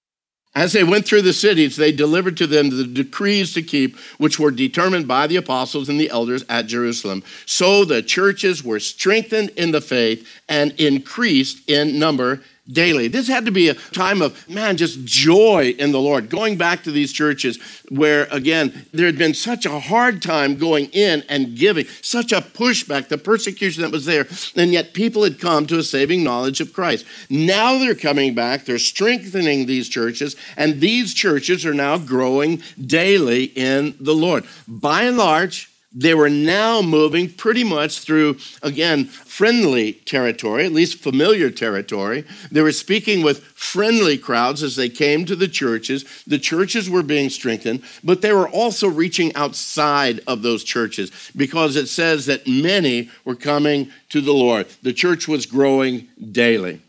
as 0.58 0.72
they 0.72 0.82
went 0.82 1.06
through 1.06 1.22
the 1.22 1.32
cities, 1.32 1.76
they 1.76 1.92
delivered 1.92 2.36
to 2.38 2.46
them 2.48 2.70
the 2.70 2.82
decrees 2.82 3.54
to 3.54 3.62
keep, 3.62 3.96
which 4.18 4.40
were 4.40 4.50
determined 4.50 5.06
by 5.06 5.28
the 5.28 5.36
apostles 5.36 5.88
and 5.88 6.00
the 6.00 6.10
elders 6.10 6.44
at 6.48 6.66
Jerusalem. 6.66 7.22
So 7.46 7.84
the 7.84 8.02
churches 8.02 8.64
were 8.64 8.80
strengthened 8.80 9.50
in 9.50 9.70
the 9.70 9.80
faith 9.80 10.28
and 10.48 10.72
increased 10.72 11.70
in 11.70 12.00
number 12.00 12.42
daily. 12.68 13.08
This 13.08 13.28
had 13.28 13.46
to 13.46 13.50
be 13.50 13.68
a 13.68 13.74
time 13.74 14.22
of, 14.22 14.48
man, 14.48 14.76
just 14.76 15.04
joy 15.04 15.74
in 15.78 15.92
the 15.92 16.00
Lord. 16.00 16.28
Going 16.28 16.56
back 16.56 16.82
to 16.84 16.90
these 16.90 17.12
churches 17.12 17.58
where, 17.88 18.28
again, 18.30 18.86
there 18.92 19.06
had 19.06 19.18
been 19.18 19.34
such 19.34 19.66
a 19.66 19.80
hard 19.80 20.22
time 20.22 20.56
going 20.56 20.86
in 20.86 21.22
and 21.28 21.56
giving, 21.56 21.86
such 22.02 22.32
a 22.32 22.40
pushback, 22.40 23.08
the 23.08 23.18
persecution 23.18 23.82
that 23.82 23.92
was 23.92 24.04
there, 24.04 24.26
and 24.56 24.72
yet 24.72 24.94
people 24.94 25.24
had 25.24 25.40
come 25.40 25.66
to 25.66 25.78
a 25.78 25.82
saving 25.82 26.22
knowledge 26.22 26.60
of 26.60 26.72
Christ. 26.72 27.06
Now 27.30 27.78
they're 27.78 27.94
coming 27.94 28.34
back, 28.34 28.64
they're 28.64 28.78
strengthening 28.78 29.66
these 29.66 29.88
churches, 29.88 30.36
and 30.56 30.80
these 30.80 31.14
churches 31.14 31.64
are 31.64 31.74
now 31.74 31.98
growing 31.98 32.62
daily 32.84 33.44
in 33.44 33.96
the 34.00 34.14
Lord. 34.14 34.44
By 34.66 35.02
and 35.04 35.16
large, 35.16 35.70
they 35.98 36.14
were 36.14 36.30
now 36.30 36.80
moving 36.80 37.28
pretty 37.28 37.64
much 37.64 37.98
through, 37.98 38.38
again, 38.62 39.04
friendly 39.04 39.94
territory, 39.94 40.64
at 40.64 40.72
least 40.72 41.00
familiar 41.00 41.50
territory. 41.50 42.24
They 42.52 42.62
were 42.62 42.70
speaking 42.70 43.24
with 43.24 43.42
friendly 43.42 44.16
crowds 44.16 44.62
as 44.62 44.76
they 44.76 44.90
came 44.90 45.24
to 45.24 45.34
the 45.34 45.48
churches. 45.48 46.04
The 46.24 46.38
churches 46.38 46.88
were 46.88 47.02
being 47.02 47.30
strengthened, 47.30 47.82
but 48.04 48.22
they 48.22 48.32
were 48.32 48.48
also 48.48 48.86
reaching 48.86 49.34
outside 49.34 50.20
of 50.28 50.42
those 50.42 50.62
churches 50.62 51.10
because 51.34 51.74
it 51.74 51.88
says 51.88 52.26
that 52.26 52.46
many 52.46 53.10
were 53.24 53.34
coming 53.34 53.90
to 54.10 54.20
the 54.20 54.32
Lord. 54.32 54.68
The 54.84 54.92
church 54.92 55.26
was 55.26 55.46
growing 55.46 56.06
daily. 56.30 56.80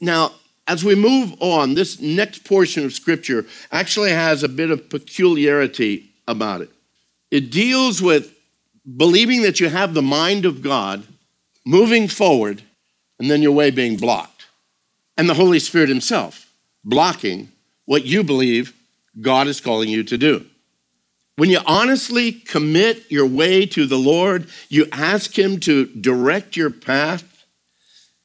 Now, 0.00 0.32
as 0.66 0.82
we 0.82 0.96
move 0.96 1.36
on, 1.38 1.74
this 1.74 2.00
next 2.00 2.44
portion 2.44 2.84
of 2.84 2.92
scripture 2.92 3.46
actually 3.70 4.10
has 4.10 4.42
a 4.42 4.48
bit 4.48 4.72
of 4.72 4.90
peculiarity 4.90 6.10
about 6.26 6.62
it. 6.62 6.70
It 7.30 7.52
deals 7.52 8.02
with 8.02 8.35
believing 8.96 9.42
that 9.42 9.60
you 9.60 9.68
have 9.68 9.94
the 9.94 10.02
mind 10.02 10.44
of 10.44 10.62
God, 10.62 11.04
moving 11.64 12.08
forward, 12.08 12.62
and 13.18 13.30
then 13.30 13.42
your 13.42 13.52
way 13.52 13.70
being 13.70 13.96
blocked. 13.96 14.46
And 15.16 15.28
the 15.28 15.34
Holy 15.34 15.58
Spirit 15.58 15.88
Himself 15.88 16.50
blocking 16.84 17.50
what 17.86 18.04
you 18.04 18.22
believe 18.22 18.74
God 19.20 19.46
is 19.46 19.60
calling 19.60 19.88
you 19.88 20.04
to 20.04 20.18
do. 20.18 20.46
When 21.36 21.50
you 21.50 21.60
honestly 21.66 22.32
commit 22.32 23.10
your 23.10 23.26
way 23.26 23.66
to 23.66 23.86
the 23.86 23.98
Lord, 23.98 24.48
you 24.68 24.86
ask 24.92 25.38
Him 25.38 25.60
to 25.60 25.86
direct 25.86 26.56
your 26.56 26.70
path. 26.70 27.24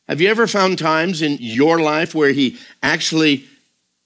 Have 0.08 0.22
you 0.22 0.30
ever 0.30 0.48
found 0.48 0.78
times 0.78 1.22
in 1.22 1.38
your 1.40 1.80
life 1.80 2.14
where 2.16 2.32
He 2.32 2.58
actually 2.84 3.46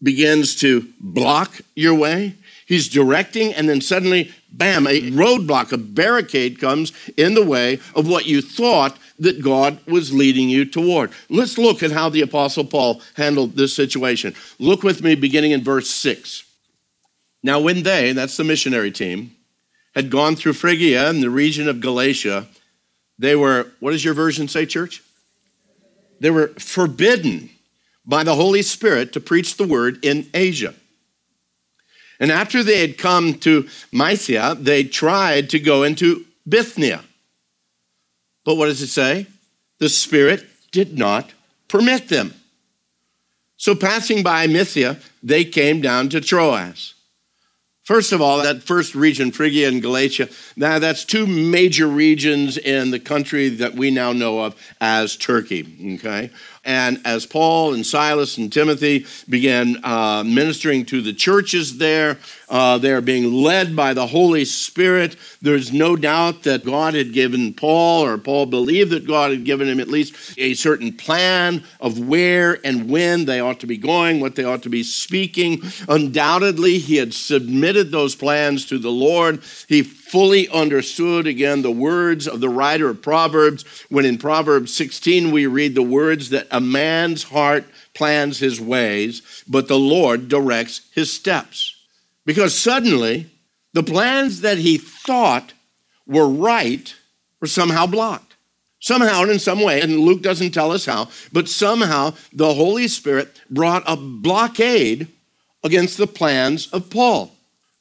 begins 0.01 0.55
to 0.57 0.87
block 0.99 1.61
your 1.75 1.95
way? 1.95 2.35
He's 2.65 2.89
directing, 2.89 3.53
and 3.53 3.69
then 3.69 3.79
suddenly, 3.79 4.31
bam, 4.51 4.87
a 4.87 5.11
roadblock, 5.11 5.71
a 5.71 5.77
barricade 5.77 6.59
comes 6.59 6.91
in 7.15 7.35
the 7.35 7.45
way 7.45 7.79
of 7.95 8.07
what 8.07 8.25
you 8.25 8.41
thought 8.41 8.97
that 9.19 9.43
God 9.43 9.79
was 9.85 10.11
leading 10.11 10.49
you 10.49 10.65
toward. 10.65 11.11
Let's 11.29 11.57
look 11.57 11.83
at 11.83 11.91
how 11.91 12.09
the 12.09 12.21
Apostle 12.21 12.65
Paul 12.65 13.01
handled 13.15 13.55
this 13.55 13.75
situation. 13.75 14.33
Look 14.57 14.81
with 14.81 15.03
me 15.03 15.13
beginning 15.13 15.51
in 15.51 15.63
verse 15.63 15.89
6. 15.89 16.43
Now, 17.43 17.59
when 17.59 17.83
they, 17.83 18.11
that's 18.13 18.37
the 18.37 18.43
missionary 18.43 18.91
team, 18.91 19.35
had 19.93 20.09
gone 20.09 20.35
through 20.35 20.53
Phrygia 20.53 21.07
and 21.07 21.21
the 21.21 21.29
region 21.29 21.69
of 21.69 21.79
Galatia, 21.79 22.47
they 23.19 23.35
were, 23.35 23.67
what 23.79 23.91
does 23.91 24.03
your 24.03 24.15
version 24.15 24.47
say, 24.47 24.65
church? 24.65 25.03
They 26.19 26.31
were 26.31 26.47
forbidden 26.57 27.51
by 28.05 28.23
the 28.23 28.35
Holy 28.35 28.63
Spirit 28.63 29.13
to 29.13 29.19
preach 29.19 29.57
the 29.57 29.67
word 29.67 30.03
in 30.03 30.27
Asia. 30.33 30.73
And 32.19 32.31
after 32.31 32.63
they 32.63 32.79
had 32.79 32.97
come 32.97 33.35
to 33.39 33.67
Mysia, 33.91 34.57
they 34.59 34.83
tried 34.83 35.49
to 35.49 35.59
go 35.59 35.83
into 35.83 36.25
Bithynia. 36.47 37.03
But 38.43 38.55
what 38.55 38.67
does 38.67 38.81
it 38.81 38.87
say? 38.87 39.27
The 39.79 39.89
Spirit 39.89 40.45
did 40.71 40.97
not 40.97 41.31
permit 41.67 42.09
them. 42.09 42.33
So, 43.57 43.75
passing 43.75 44.21
by 44.23 44.47
Mysia, 44.47 44.99
they 45.23 45.45
came 45.45 45.81
down 45.81 46.09
to 46.09 46.21
Troas. 46.21 46.93
First 47.85 48.13
of 48.13 48.19
all, 48.19 48.41
that 48.41 48.63
first 48.63 48.95
region, 48.95 49.31
Phrygia 49.31 49.67
and 49.67 49.79
Galatia, 49.79 50.27
now 50.55 50.79
that's 50.79 51.05
two 51.05 51.27
major 51.27 51.87
regions 51.87 52.57
in 52.57 52.89
the 52.89 52.99
country 52.99 53.47
that 53.49 53.75
we 53.75 53.91
now 53.91 54.11
know 54.11 54.39
of 54.39 54.55
as 54.81 55.15
Turkey, 55.15 55.95
okay? 55.95 56.31
And 56.65 56.99
as 57.05 57.27
Paul 57.27 57.75
and 57.75 57.85
Silas 57.85 58.37
and 58.37 58.51
Timothy 58.51 59.05
began 59.29 59.77
uh, 59.83 60.23
ministering 60.25 60.83
to 60.87 60.99
the 60.99 61.13
churches 61.13 61.77
there, 61.77 62.17
uh, 62.49 62.79
they're 62.79 63.01
being 63.01 63.31
led 63.31 63.75
by 63.75 63.93
the 63.93 64.07
Holy 64.07 64.45
Spirit. 64.45 65.15
There's 65.41 65.71
no 65.71 65.95
doubt 65.95 66.43
that 66.43 66.65
God 66.65 66.95
had 66.95 67.13
given 67.13 67.53
Paul, 67.53 68.03
or 68.05 68.17
Paul 68.17 68.47
believed 68.47 68.91
that 68.91 69.07
God 69.07 69.31
had 69.31 69.45
given 69.45 69.67
him 69.67 69.79
at 69.79 69.87
least 69.87 70.15
a 70.37 70.55
certain 70.55 70.91
plan 70.91 71.63
of 71.79 71.99
where 71.99 72.59
and 72.65 72.89
when 72.89 73.25
they 73.25 73.39
ought 73.39 73.59
to 73.59 73.67
be 73.67 73.77
going, 73.77 74.19
what 74.19 74.35
they 74.35 74.43
ought 74.43 74.63
to 74.63 74.69
be 74.69 74.83
speaking. 74.83 75.61
Undoubtedly, 75.87 76.79
he 76.79 76.97
had 76.97 77.13
submitted 77.13 77.91
those 77.91 78.15
plans 78.15 78.65
to 78.65 78.79
the 78.79 78.91
Lord. 78.91 79.41
He 79.67 79.83
fully 80.07 80.47
understood 80.49 81.27
again 81.27 81.61
the 81.61 81.71
words 81.71 82.27
of 82.27 82.39
the 82.39 82.49
writer 82.49 82.89
of 82.89 83.01
Proverbs 83.01 83.65
when 83.89 84.05
in 84.05 84.17
Proverbs 84.17 84.73
16 84.73 85.31
we 85.31 85.47
read 85.47 85.75
the 85.75 85.81
words 85.81 86.29
that 86.29 86.47
a 86.51 86.61
man's 86.61 87.23
heart 87.23 87.65
plans 87.93 88.39
his 88.39 88.61
ways, 88.61 89.21
but 89.47 89.67
the 89.67 89.79
Lord 89.79 90.27
directs 90.27 90.81
his 90.93 91.11
steps. 91.11 91.75
Because 92.25 92.57
suddenly, 92.57 93.29
the 93.73 93.83
plans 93.83 94.41
that 94.41 94.57
he 94.57 94.77
thought 94.77 95.53
were 96.07 96.29
right 96.29 96.95
were 97.41 97.47
somehow 97.47 97.85
blocked. 97.85 98.35
Somehow, 98.79 99.23
and 99.23 99.31
in 99.31 99.39
some 99.39 99.61
way, 99.61 99.81
and 99.81 99.99
Luke 99.99 100.21
doesn't 100.21 100.51
tell 100.51 100.71
us 100.71 100.85
how, 100.85 101.09
but 101.33 101.49
somehow 101.49 102.13
the 102.31 102.53
Holy 102.53 102.87
Spirit 102.87 103.41
brought 103.49 103.83
a 103.87 103.95
blockade 103.95 105.07
against 105.63 105.97
the 105.97 106.07
plans 106.07 106.67
of 106.71 106.91
Paul, 106.91 107.34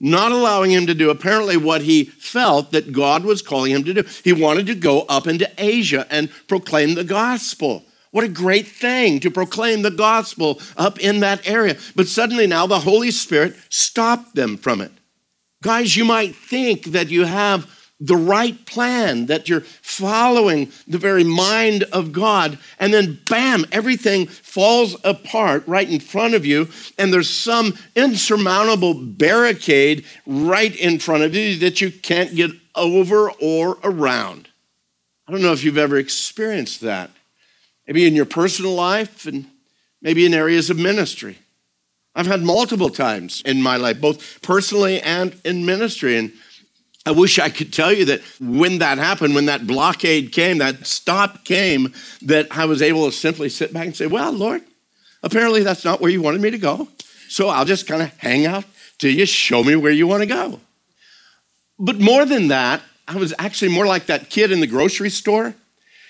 not 0.04 0.32
allowing 0.32 0.70
him 0.70 0.86
to 0.86 0.94
do 0.94 1.08
apparently 1.08 1.56
what 1.56 1.80
he 1.80 2.04
felt 2.04 2.72
that 2.72 2.92
God 2.92 3.24
was 3.24 3.40
calling 3.40 3.72
him 3.72 3.84
to 3.84 3.94
do. 3.94 4.04
He 4.22 4.34
wanted 4.34 4.66
to 4.66 4.74
go 4.74 5.06
up 5.08 5.26
into 5.26 5.50
Asia 5.56 6.06
and 6.10 6.30
proclaim 6.46 6.94
the 6.94 7.04
gospel. 7.04 7.84
What 8.10 8.22
a 8.22 8.28
great 8.28 8.66
thing 8.66 9.18
to 9.20 9.30
proclaim 9.30 9.80
the 9.80 9.90
gospel 9.90 10.60
up 10.76 11.00
in 11.00 11.20
that 11.20 11.48
area. 11.48 11.78
But 11.96 12.06
suddenly 12.06 12.46
now 12.46 12.66
the 12.66 12.80
Holy 12.80 13.10
Spirit 13.10 13.56
stopped 13.70 14.34
them 14.34 14.58
from 14.58 14.82
it. 14.82 14.92
Guys, 15.62 15.96
you 15.96 16.04
might 16.04 16.36
think 16.36 16.84
that 16.84 17.08
you 17.08 17.24
have 17.24 17.66
the 18.00 18.16
right 18.16 18.66
plan, 18.66 19.26
that 19.26 19.48
you're 19.48 19.60
following 19.60 20.70
the 20.86 20.98
very 20.98 21.24
mind 21.24 21.84
of 21.84 22.12
God, 22.12 22.58
and 22.78 22.92
then 22.92 23.20
bam, 23.30 23.64
everything 23.70 24.26
falls 24.26 24.96
apart 25.04 25.62
right 25.66 25.88
in 25.88 26.00
front 26.00 26.34
of 26.34 26.44
you, 26.44 26.68
and 26.98 27.12
there's 27.12 27.30
some 27.30 27.78
insurmountable 27.94 28.94
barricade 28.94 30.04
right 30.26 30.74
in 30.76 30.98
front 30.98 31.22
of 31.22 31.34
you 31.34 31.58
that 31.60 31.80
you 31.80 31.90
can't 31.90 32.34
get 32.34 32.50
over 32.74 33.30
or 33.40 33.78
around. 33.84 34.48
I 35.26 35.32
don't 35.32 35.42
know 35.42 35.52
if 35.52 35.64
you've 35.64 35.78
ever 35.78 35.96
experienced 35.96 36.80
that 36.82 37.10
maybe 37.86 38.06
in 38.06 38.14
your 38.14 38.26
personal 38.26 38.74
life 38.74 39.26
and 39.26 39.46
maybe 40.02 40.26
in 40.26 40.34
areas 40.34 40.70
of 40.70 40.78
ministry. 40.78 41.38
I've 42.14 42.26
had 42.26 42.42
multiple 42.42 42.90
times 42.90 43.42
in 43.44 43.60
my 43.62 43.76
life, 43.76 44.00
both 44.00 44.40
personally 44.42 45.00
and 45.00 45.34
in 45.44 45.66
ministry. 45.66 46.16
And 46.16 46.32
I 47.06 47.10
wish 47.10 47.38
I 47.38 47.50
could 47.50 47.72
tell 47.72 47.92
you 47.92 48.06
that 48.06 48.22
when 48.40 48.78
that 48.78 48.98
happened, 48.98 49.34
when 49.34 49.46
that 49.46 49.66
blockade 49.66 50.32
came, 50.32 50.58
that 50.58 50.86
stop 50.86 51.44
came, 51.44 51.92
that 52.22 52.46
I 52.50 52.64
was 52.64 52.80
able 52.80 53.06
to 53.06 53.12
simply 53.12 53.50
sit 53.50 53.74
back 53.74 53.86
and 53.86 53.96
say, 53.96 54.06
Well, 54.06 54.32
Lord, 54.32 54.62
apparently 55.22 55.62
that's 55.62 55.84
not 55.84 56.00
where 56.00 56.10
you 56.10 56.22
wanted 56.22 56.40
me 56.40 56.50
to 56.50 56.58
go. 56.58 56.88
So 57.28 57.48
I'll 57.48 57.64
just 57.64 57.86
kind 57.86 58.02
of 58.02 58.16
hang 58.18 58.46
out 58.46 58.64
till 58.98 59.10
you 59.10 59.26
show 59.26 59.62
me 59.62 59.76
where 59.76 59.92
you 59.92 60.06
want 60.06 60.22
to 60.22 60.26
go. 60.26 60.60
But 61.78 62.00
more 62.00 62.24
than 62.24 62.48
that, 62.48 62.80
I 63.06 63.16
was 63.16 63.34
actually 63.38 63.72
more 63.72 63.86
like 63.86 64.06
that 64.06 64.30
kid 64.30 64.50
in 64.50 64.60
the 64.60 64.66
grocery 64.66 65.10
store 65.10 65.54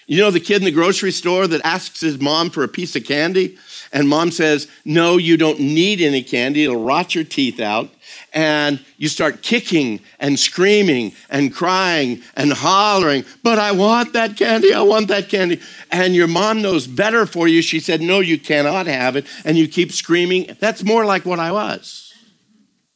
you 0.07 0.21
know 0.21 0.31
the 0.31 0.41
kid 0.41 0.57
in 0.57 0.65
the 0.65 0.71
grocery 0.71 1.13
store 1.13 1.47
that 1.47 1.65
asks 1.65 2.01
his 2.01 2.21
mom 2.21 2.51
for 2.51 2.63
a 2.63 2.69
piece 2.69 2.95
of 2.95 3.05
candy? 3.05 3.57
And 3.95 4.09
mom 4.09 4.31
says, 4.31 4.69
No, 4.85 5.17
you 5.17 5.39
don't 5.39 5.59
need 5.59 6.03
any 6.03 6.23
candy. 6.23 6.65
It'll 6.65 6.85
rot 6.85 7.15
your 7.15 7.25
teeth 7.25 7.61
out. 7.61 7.89
And 8.35 8.85
you 8.99 9.09
start 9.09 9.43
kicking 9.43 10.01
and 10.21 10.39
screaming 10.39 11.13
and 11.31 11.55
crying 11.55 12.23
and 12.37 12.53
hollering, 12.53 13.25
But 13.43 13.59
I 13.59 13.73
want 13.73 14.13
that 14.13 14.37
candy. 14.37 14.75
I 14.75 14.83
want 14.83 15.09
that 15.09 15.31
candy. 15.31 15.61
And 15.91 16.15
your 16.15 16.27
mom 16.27 16.61
knows 16.61 16.87
better 16.87 17.25
for 17.25 17.49
you. 17.49 17.63
She 17.63 17.81
said, 17.81 18.03
No, 18.03 18.21
you 18.21 18.39
cannot 18.39 18.87
have 18.87 19.17
it. 19.17 19.25
And 19.47 19.57
you 19.57 19.67
keep 19.67 19.93
screaming. 19.93 20.55
That's 20.61 20.85
more 20.85 21.07
like 21.07 21.25
what 21.25 21.41
I 21.41 21.53
was. 21.53 22.13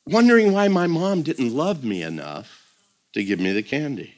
Wondering 0.05 0.53
why 0.53 0.69
my 0.69 0.87
mom 0.87 1.23
didn't 1.23 1.55
love 1.55 1.83
me 1.83 2.03
enough 2.03 2.75
to 3.15 3.25
give 3.25 3.41
me 3.41 3.53
the 3.53 3.63
candy 3.63 4.15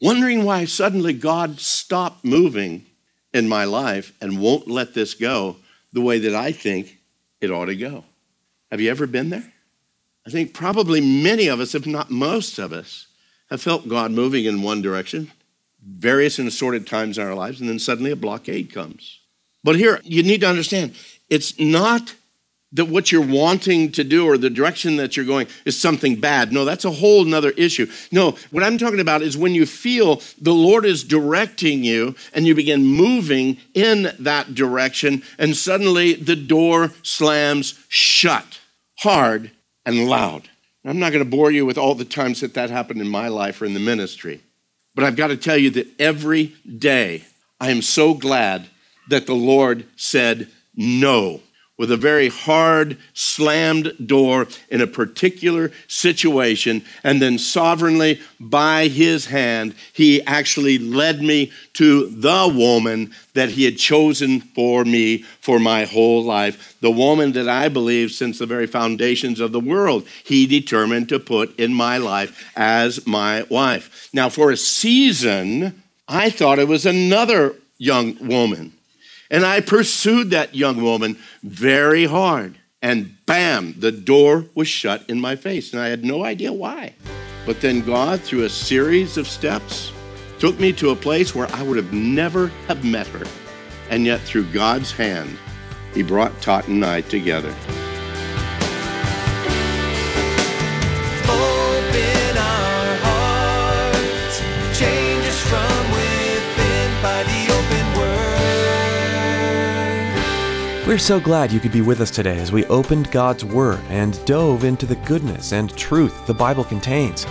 wondering 0.00 0.44
why 0.44 0.64
suddenly 0.64 1.12
God 1.12 1.60
stopped 1.60 2.24
moving 2.24 2.86
in 3.32 3.48
my 3.48 3.64
life 3.64 4.12
and 4.20 4.40
won't 4.40 4.68
let 4.68 4.94
this 4.94 5.14
go 5.14 5.56
the 5.96 6.02
way 6.02 6.18
that 6.18 6.34
I 6.34 6.52
think 6.52 6.98
it 7.40 7.50
ought 7.50 7.64
to 7.64 7.74
go. 7.74 8.04
Have 8.70 8.82
you 8.82 8.90
ever 8.90 9.06
been 9.06 9.30
there? 9.30 9.50
I 10.26 10.30
think 10.30 10.52
probably 10.52 11.00
many 11.00 11.46
of 11.46 11.58
us, 11.58 11.74
if 11.74 11.86
not 11.86 12.10
most 12.10 12.58
of 12.58 12.70
us, 12.70 13.06
have 13.48 13.62
felt 13.62 13.88
God 13.88 14.10
moving 14.10 14.44
in 14.44 14.60
one 14.60 14.82
direction, 14.82 15.32
various 15.82 16.38
and 16.38 16.46
assorted 16.46 16.86
times 16.86 17.16
in 17.16 17.26
our 17.26 17.34
lives, 17.34 17.60
and 17.60 17.70
then 17.70 17.78
suddenly 17.78 18.10
a 18.10 18.16
blockade 18.16 18.74
comes. 18.74 19.20
But 19.64 19.76
here, 19.76 20.02
you 20.04 20.22
need 20.22 20.42
to 20.42 20.48
understand 20.48 20.94
it's 21.30 21.58
not 21.58 22.14
that 22.76 22.86
what 22.86 23.10
you're 23.10 23.26
wanting 23.26 23.90
to 23.92 24.04
do 24.04 24.26
or 24.26 24.38
the 24.38 24.50
direction 24.50 24.96
that 24.96 25.16
you're 25.16 25.26
going 25.26 25.48
is 25.64 25.80
something 25.80 26.20
bad. 26.20 26.52
No, 26.52 26.64
that's 26.64 26.84
a 26.84 26.90
whole 26.90 27.24
nother 27.24 27.50
issue. 27.50 27.90
No, 28.12 28.36
what 28.50 28.62
I'm 28.62 28.78
talking 28.78 29.00
about 29.00 29.22
is 29.22 29.36
when 29.36 29.54
you 29.54 29.66
feel 29.66 30.22
the 30.40 30.52
Lord 30.52 30.84
is 30.84 31.02
directing 31.02 31.84
you 31.84 32.14
and 32.34 32.46
you 32.46 32.54
begin 32.54 32.84
moving 32.84 33.58
in 33.74 34.12
that 34.18 34.54
direction, 34.54 35.22
and 35.38 35.56
suddenly 35.56 36.14
the 36.14 36.36
door 36.36 36.92
slams 37.02 37.82
shut 37.88 38.60
hard 38.98 39.50
and 39.84 40.08
loud. 40.08 40.48
I'm 40.84 41.00
not 41.00 41.12
going 41.12 41.24
to 41.24 41.30
bore 41.30 41.50
you 41.50 41.66
with 41.66 41.78
all 41.78 41.96
the 41.96 42.04
times 42.04 42.40
that 42.40 42.54
that 42.54 42.70
happened 42.70 43.00
in 43.00 43.08
my 43.08 43.26
life 43.28 43.60
or 43.60 43.64
in 43.64 43.74
the 43.74 43.80
ministry, 43.80 44.40
but 44.94 45.04
I've 45.04 45.16
got 45.16 45.28
to 45.28 45.36
tell 45.36 45.56
you 45.56 45.70
that 45.70 45.88
every 45.98 46.54
day 46.78 47.24
I 47.58 47.70
am 47.70 47.82
so 47.82 48.14
glad 48.14 48.68
that 49.08 49.26
the 49.26 49.34
Lord 49.34 49.86
said 49.96 50.48
no 50.76 51.40
with 51.78 51.90
a 51.92 51.96
very 51.96 52.28
hard, 52.28 52.96
slammed 53.12 53.92
door 54.06 54.48
in 54.70 54.80
a 54.80 54.86
particular 54.86 55.70
situation. 55.88 56.82
And 57.04 57.20
then, 57.20 57.38
sovereignly, 57.38 58.20
by 58.40 58.88
his 58.88 59.26
hand, 59.26 59.74
he 59.92 60.22
actually 60.22 60.78
led 60.78 61.20
me 61.20 61.52
to 61.74 62.08
the 62.08 62.50
woman 62.54 63.12
that 63.34 63.50
he 63.50 63.64
had 63.64 63.76
chosen 63.76 64.40
for 64.40 64.84
me 64.84 65.18
for 65.40 65.58
my 65.58 65.84
whole 65.84 66.24
life. 66.24 66.76
The 66.80 66.90
woman 66.90 67.32
that 67.32 67.48
I 67.48 67.68
believe, 67.68 68.12
since 68.12 68.38
the 68.38 68.46
very 68.46 68.66
foundations 68.66 69.38
of 69.38 69.52
the 69.52 69.60
world, 69.60 70.06
he 70.24 70.46
determined 70.46 71.10
to 71.10 71.18
put 71.18 71.58
in 71.58 71.74
my 71.74 71.98
life 71.98 72.50
as 72.56 73.06
my 73.06 73.42
wife. 73.50 74.08
Now, 74.14 74.30
for 74.30 74.50
a 74.50 74.56
season, 74.56 75.82
I 76.08 76.30
thought 76.30 76.58
it 76.58 76.68
was 76.68 76.86
another 76.86 77.54
young 77.76 78.16
woman. 78.26 78.75
And 79.30 79.44
I 79.44 79.60
pursued 79.60 80.30
that 80.30 80.54
young 80.54 80.82
woman 80.82 81.18
very 81.42 82.06
hard. 82.06 82.58
And 82.82 83.16
bam, 83.26 83.74
the 83.78 83.92
door 83.92 84.46
was 84.54 84.68
shut 84.68 85.08
in 85.08 85.20
my 85.20 85.36
face. 85.36 85.72
And 85.72 85.82
I 85.82 85.88
had 85.88 86.04
no 86.04 86.24
idea 86.24 86.52
why. 86.52 86.94
But 87.44 87.60
then 87.60 87.80
God, 87.80 88.20
through 88.20 88.44
a 88.44 88.48
series 88.48 89.16
of 89.16 89.26
steps, 89.26 89.92
took 90.38 90.58
me 90.60 90.72
to 90.74 90.90
a 90.90 90.96
place 90.96 91.34
where 91.34 91.50
I 91.52 91.62
would 91.62 91.76
have 91.76 91.92
never 91.92 92.48
have 92.68 92.84
met 92.84 93.06
her. 93.08 93.26
And 93.88 94.04
yet, 94.04 94.20
through 94.20 94.50
God's 94.52 94.92
hand, 94.92 95.36
He 95.94 96.02
brought 96.02 96.40
Tot 96.42 96.68
and 96.68 96.84
I 96.84 97.02
together. 97.02 97.54
We're 110.96 111.00
so 111.00 111.20
glad 111.20 111.52
you 111.52 111.60
could 111.60 111.72
be 111.72 111.82
with 111.82 112.00
us 112.00 112.10
today 112.10 112.38
as 112.38 112.52
we 112.52 112.64
opened 112.68 113.10
God's 113.10 113.44
Word 113.44 113.80
and 113.90 114.18
dove 114.24 114.64
into 114.64 114.86
the 114.86 114.96
goodness 114.96 115.52
and 115.52 115.76
truth 115.76 116.26
the 116.26 116.32
Bible 116.32 116.64
contains. 116.64 117.26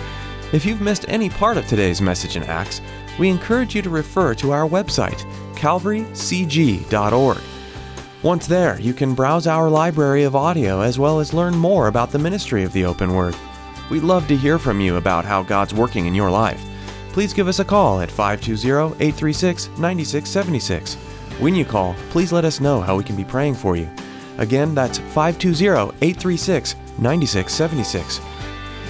If 0.52 0.64
you've 0.64 0.80
missed 0.80 1.04
any 1.08 1.28
part 1.28 1.56
of 1.56 1.66
today's 1.66 2.00
message 2.00 2.36
in 2.36 2.44
Acts, 2.44 2.80
we 3.18 3.28
encourage 3.28 3.74
you 3.74 3.82
to 3.82 3.90
refer 3.90 4.36
to 4.36 4.52
our 4.52 4.68
website, 4.68 5.20
calvarycg.org. 5.56 7.40
Once 8.22 8.46
there, 8.46 8.80
you 8.80 8.94
can 8.94 9.16
browse 9.16 9.48
our 9.48 9.68
library 9.68 10.22
of 10.22 10.36
audio 10.36 10.80
as 10.80 10.96
well 10.96 11.18
as 11.18 11.34
learn 11.34 11.56
more 11.56 11.88
about 11.88 12.12
the 12.12 12.20
ministry 12.20 12.62
of 12.62 12.72
the 12.72 12.84
Open 12.84 13.14
Word. 13.14 13.34
We'd 13.90 14.04
love 14.04 14.28
to 14.28 14.36
hear 14.36 14.60
from 14.60 14.80
you 14.80 14.94
about 14.94 15.24
how 15.24 15.42
God's 15.42 15.74
working 15.74 16.06
in 16.06 16.14
your 16.14 16.30
life. 16.30 16.64
Please 17.10 17.34
give 17.34 17.48
us 17.48 17.58
a 17.58 17.64
call 17.64 18.00
at 18.00 18.12
520 18.12 18.94
836 19.04 19.70
9676. 19.76 21.05
When 21.38 21.54
you 21.54 21.64
call, 21.64 21.94
please 22.10 22.32
let 22.32 22.44
us 22.44 22.60
know 22.60 22.80
how 22.80 22.96
we 22.96 23.04
can 23.04 23.16
be 23.16 23.24
praying 23.24 23.56
for 23.56 23.76
you. 23.76 23.88
Again, 24.38 24.74
that's 24.74 24.98
520 24.98 25.94
836 26.00 26.74
9676. 26.98 28.20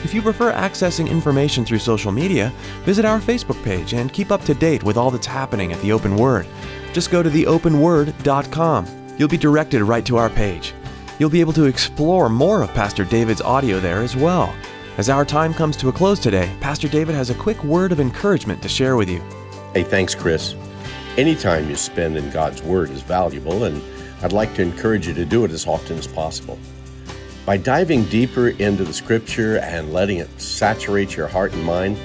If 0.05 0.15
you 0.15 0.23
prefer 0.23 0.53
accessing 0.53 1.11
information 1.11 1.65
through 1.65 1.81
social 1.81 2.13
media, 2.13 2.53
visit 2.85 3.05
our 3.05 3.19
Facebook 3.19 3.63
page 3.65 3.95
and 3.95 4.13
keep 4.13 4.31
up 4.31 4.43
to 4.45 4.55
date 4.55 4.85
with 4.85 4.97
all 4.97 5.11
that's 5.11 5.27
happening 5.27 5.73
at 5.73 5.81
the 5.81 5.91
Open 5.91 6.17
Word. 6.17 6.47
Just 6.93 7.11
go 7.11 7.23
to 7.23 7.31
theopenword.com. 7.31 8.87
You'll 9.19 9.29
be 9.29 9.37
directed 9.37 9.83
right 9.83 10.05
to 10.07 10.17
our 10.17 10.31
page. 10.31 10.75
You'll 11.19 11.31
be 11.31 11.41
able 11.41 11.55
to 11.55 11.65
explore 11.65 12.29
more 12.29 12.63
of 12.63 12.73
Pastor 12.75 13.05
David's 13.05 13.41
audio 13.41 13.81
there 13.81 14.03
as 14.03 14.15
well. 14.15 14.55
As 14.99 15.09
our 15.09 15.25
time 15.25 15.53
comes 15.53 15.77
to 15.79 15.89
a 15.89 15.93
close 15.93 16.21
today, 16.21 16.55
Pastor 16.61 16.89
David 16.89 17.15
has 17.15 17.31
a 17.31 17.35
quick 17.35 17.63
word 17.65 17.91
of 17.91 18.01
encouragement 18.01 18.63
to 18.63 18.69
share 18.69 18.97
with 18.97 19.11
you. 19.11 19.21
Hey, 19.75 19.83
thanks, 19.83 20.15
Chris. 20.15 20.55
Any 21.17 21.35
time 21.35 21.71
you 21.71 21.77
spend 21.77 22.19
in 22.19 22.29
God's 22.29 22.63
Word 22.63 22.91
is 22.91 23.01
valuable, 23.01 23.65
and 23.65 23.83
I'd 24.21 24.35
like 24.35 24.55
to 24.57 24.63
encourage 24.63 25.09
you 25.09 25.15
to 25.15 25.25
do 25.25 25.47
it 25.47 25.51
as 25.51 25.67
often 25.67 25.97
as 25.97 26.07
possible. 26.07 26.59
By 27.47 27.57
diving 27.57 28.05
deeper 28.05 28.49
into 28.49 28.85
the 28.85 28.93
Scripture 28.93 29.57
and 29.61 29.95
letting 29.95 30.19
it 30.19 30.29
saturate 30.39 31.17
your 31.17 31.27
heart 31.27 31.55
and 31.55 31.65
mind, 31.65 31.97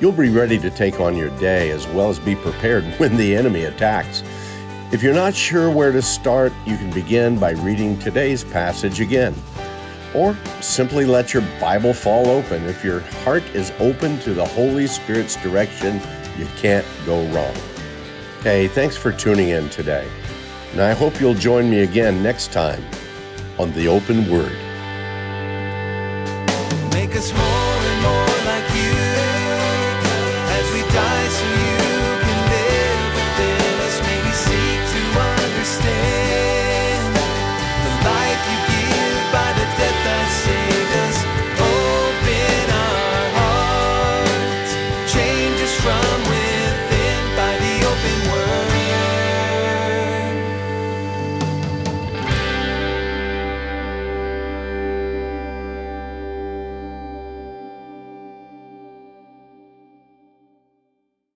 you'll 0.00 0.10
be 0.10 0.30
ready 0.30 0.58
to 0.58 0.70
take 0.70 1.00
on 1.00 1.18
your 1.18 1.28
day 1.38 1.70
as 1.70 1.86
well 1.88 2.08
as 2.08 2.18
be 2.18 2.34
prepared 2.34 2.84
when 2.96 3.18
the 3.18 3.36
enemy 3.36 3.64
attacks. 3.64 4.22
If 4.90 5.02
you're 5.02 5.12
not 5.12 5.34
sure 5.34 5.70
where 5.70 5.92
to 5.92 6.00
start, 6.00 6.50
you 6.64 6.78
can 6.78 6.90
begin 6.92 7.38
by 7.38 7.50
reading 7.50 7.98
today's 7.98 8.42
passage 8.42 9.02
again. 9.02 9.34
Or 10.14 10.34
simply 10.62 11.04
let 11.04 11.34
your 11.34 11.44
Bible 11.60 11.92
fall 11.92 12.30
open. 12.30 12.64
If 12.64 12.82
your 12.82 13.00
heart 13.22 13.44
is 13.54 13.70
open 13.80 14.18
to 14.20 14.32
the 14.32 14.46
Holy 14.46 14.86
Spirit's 14.86 15.36
direction, 15.42 16.00
you 16.38 16.46
can't 16.56 16.86
go 17.04 17.22
wrong. 17.32 17.54
Hey, 18.46 18.68
thanks 18.68 18.96
for 18.96 19.10
tuning 19.10 19.48
in 19.48 19.68
today. 19.70 20.06
And 20.70 20.80
I 20.80 20.92
hope 20.92 21.20
you'll 21.20 21.34
join 21.34 21.68
me 21.68 21.80
again 21.80 22.22
next 22.22 22.52
time 22.52 22.80
on 23.58 23.72
The 23.72 23.88
Open 23.88 24.30
Word. 24.30 24.56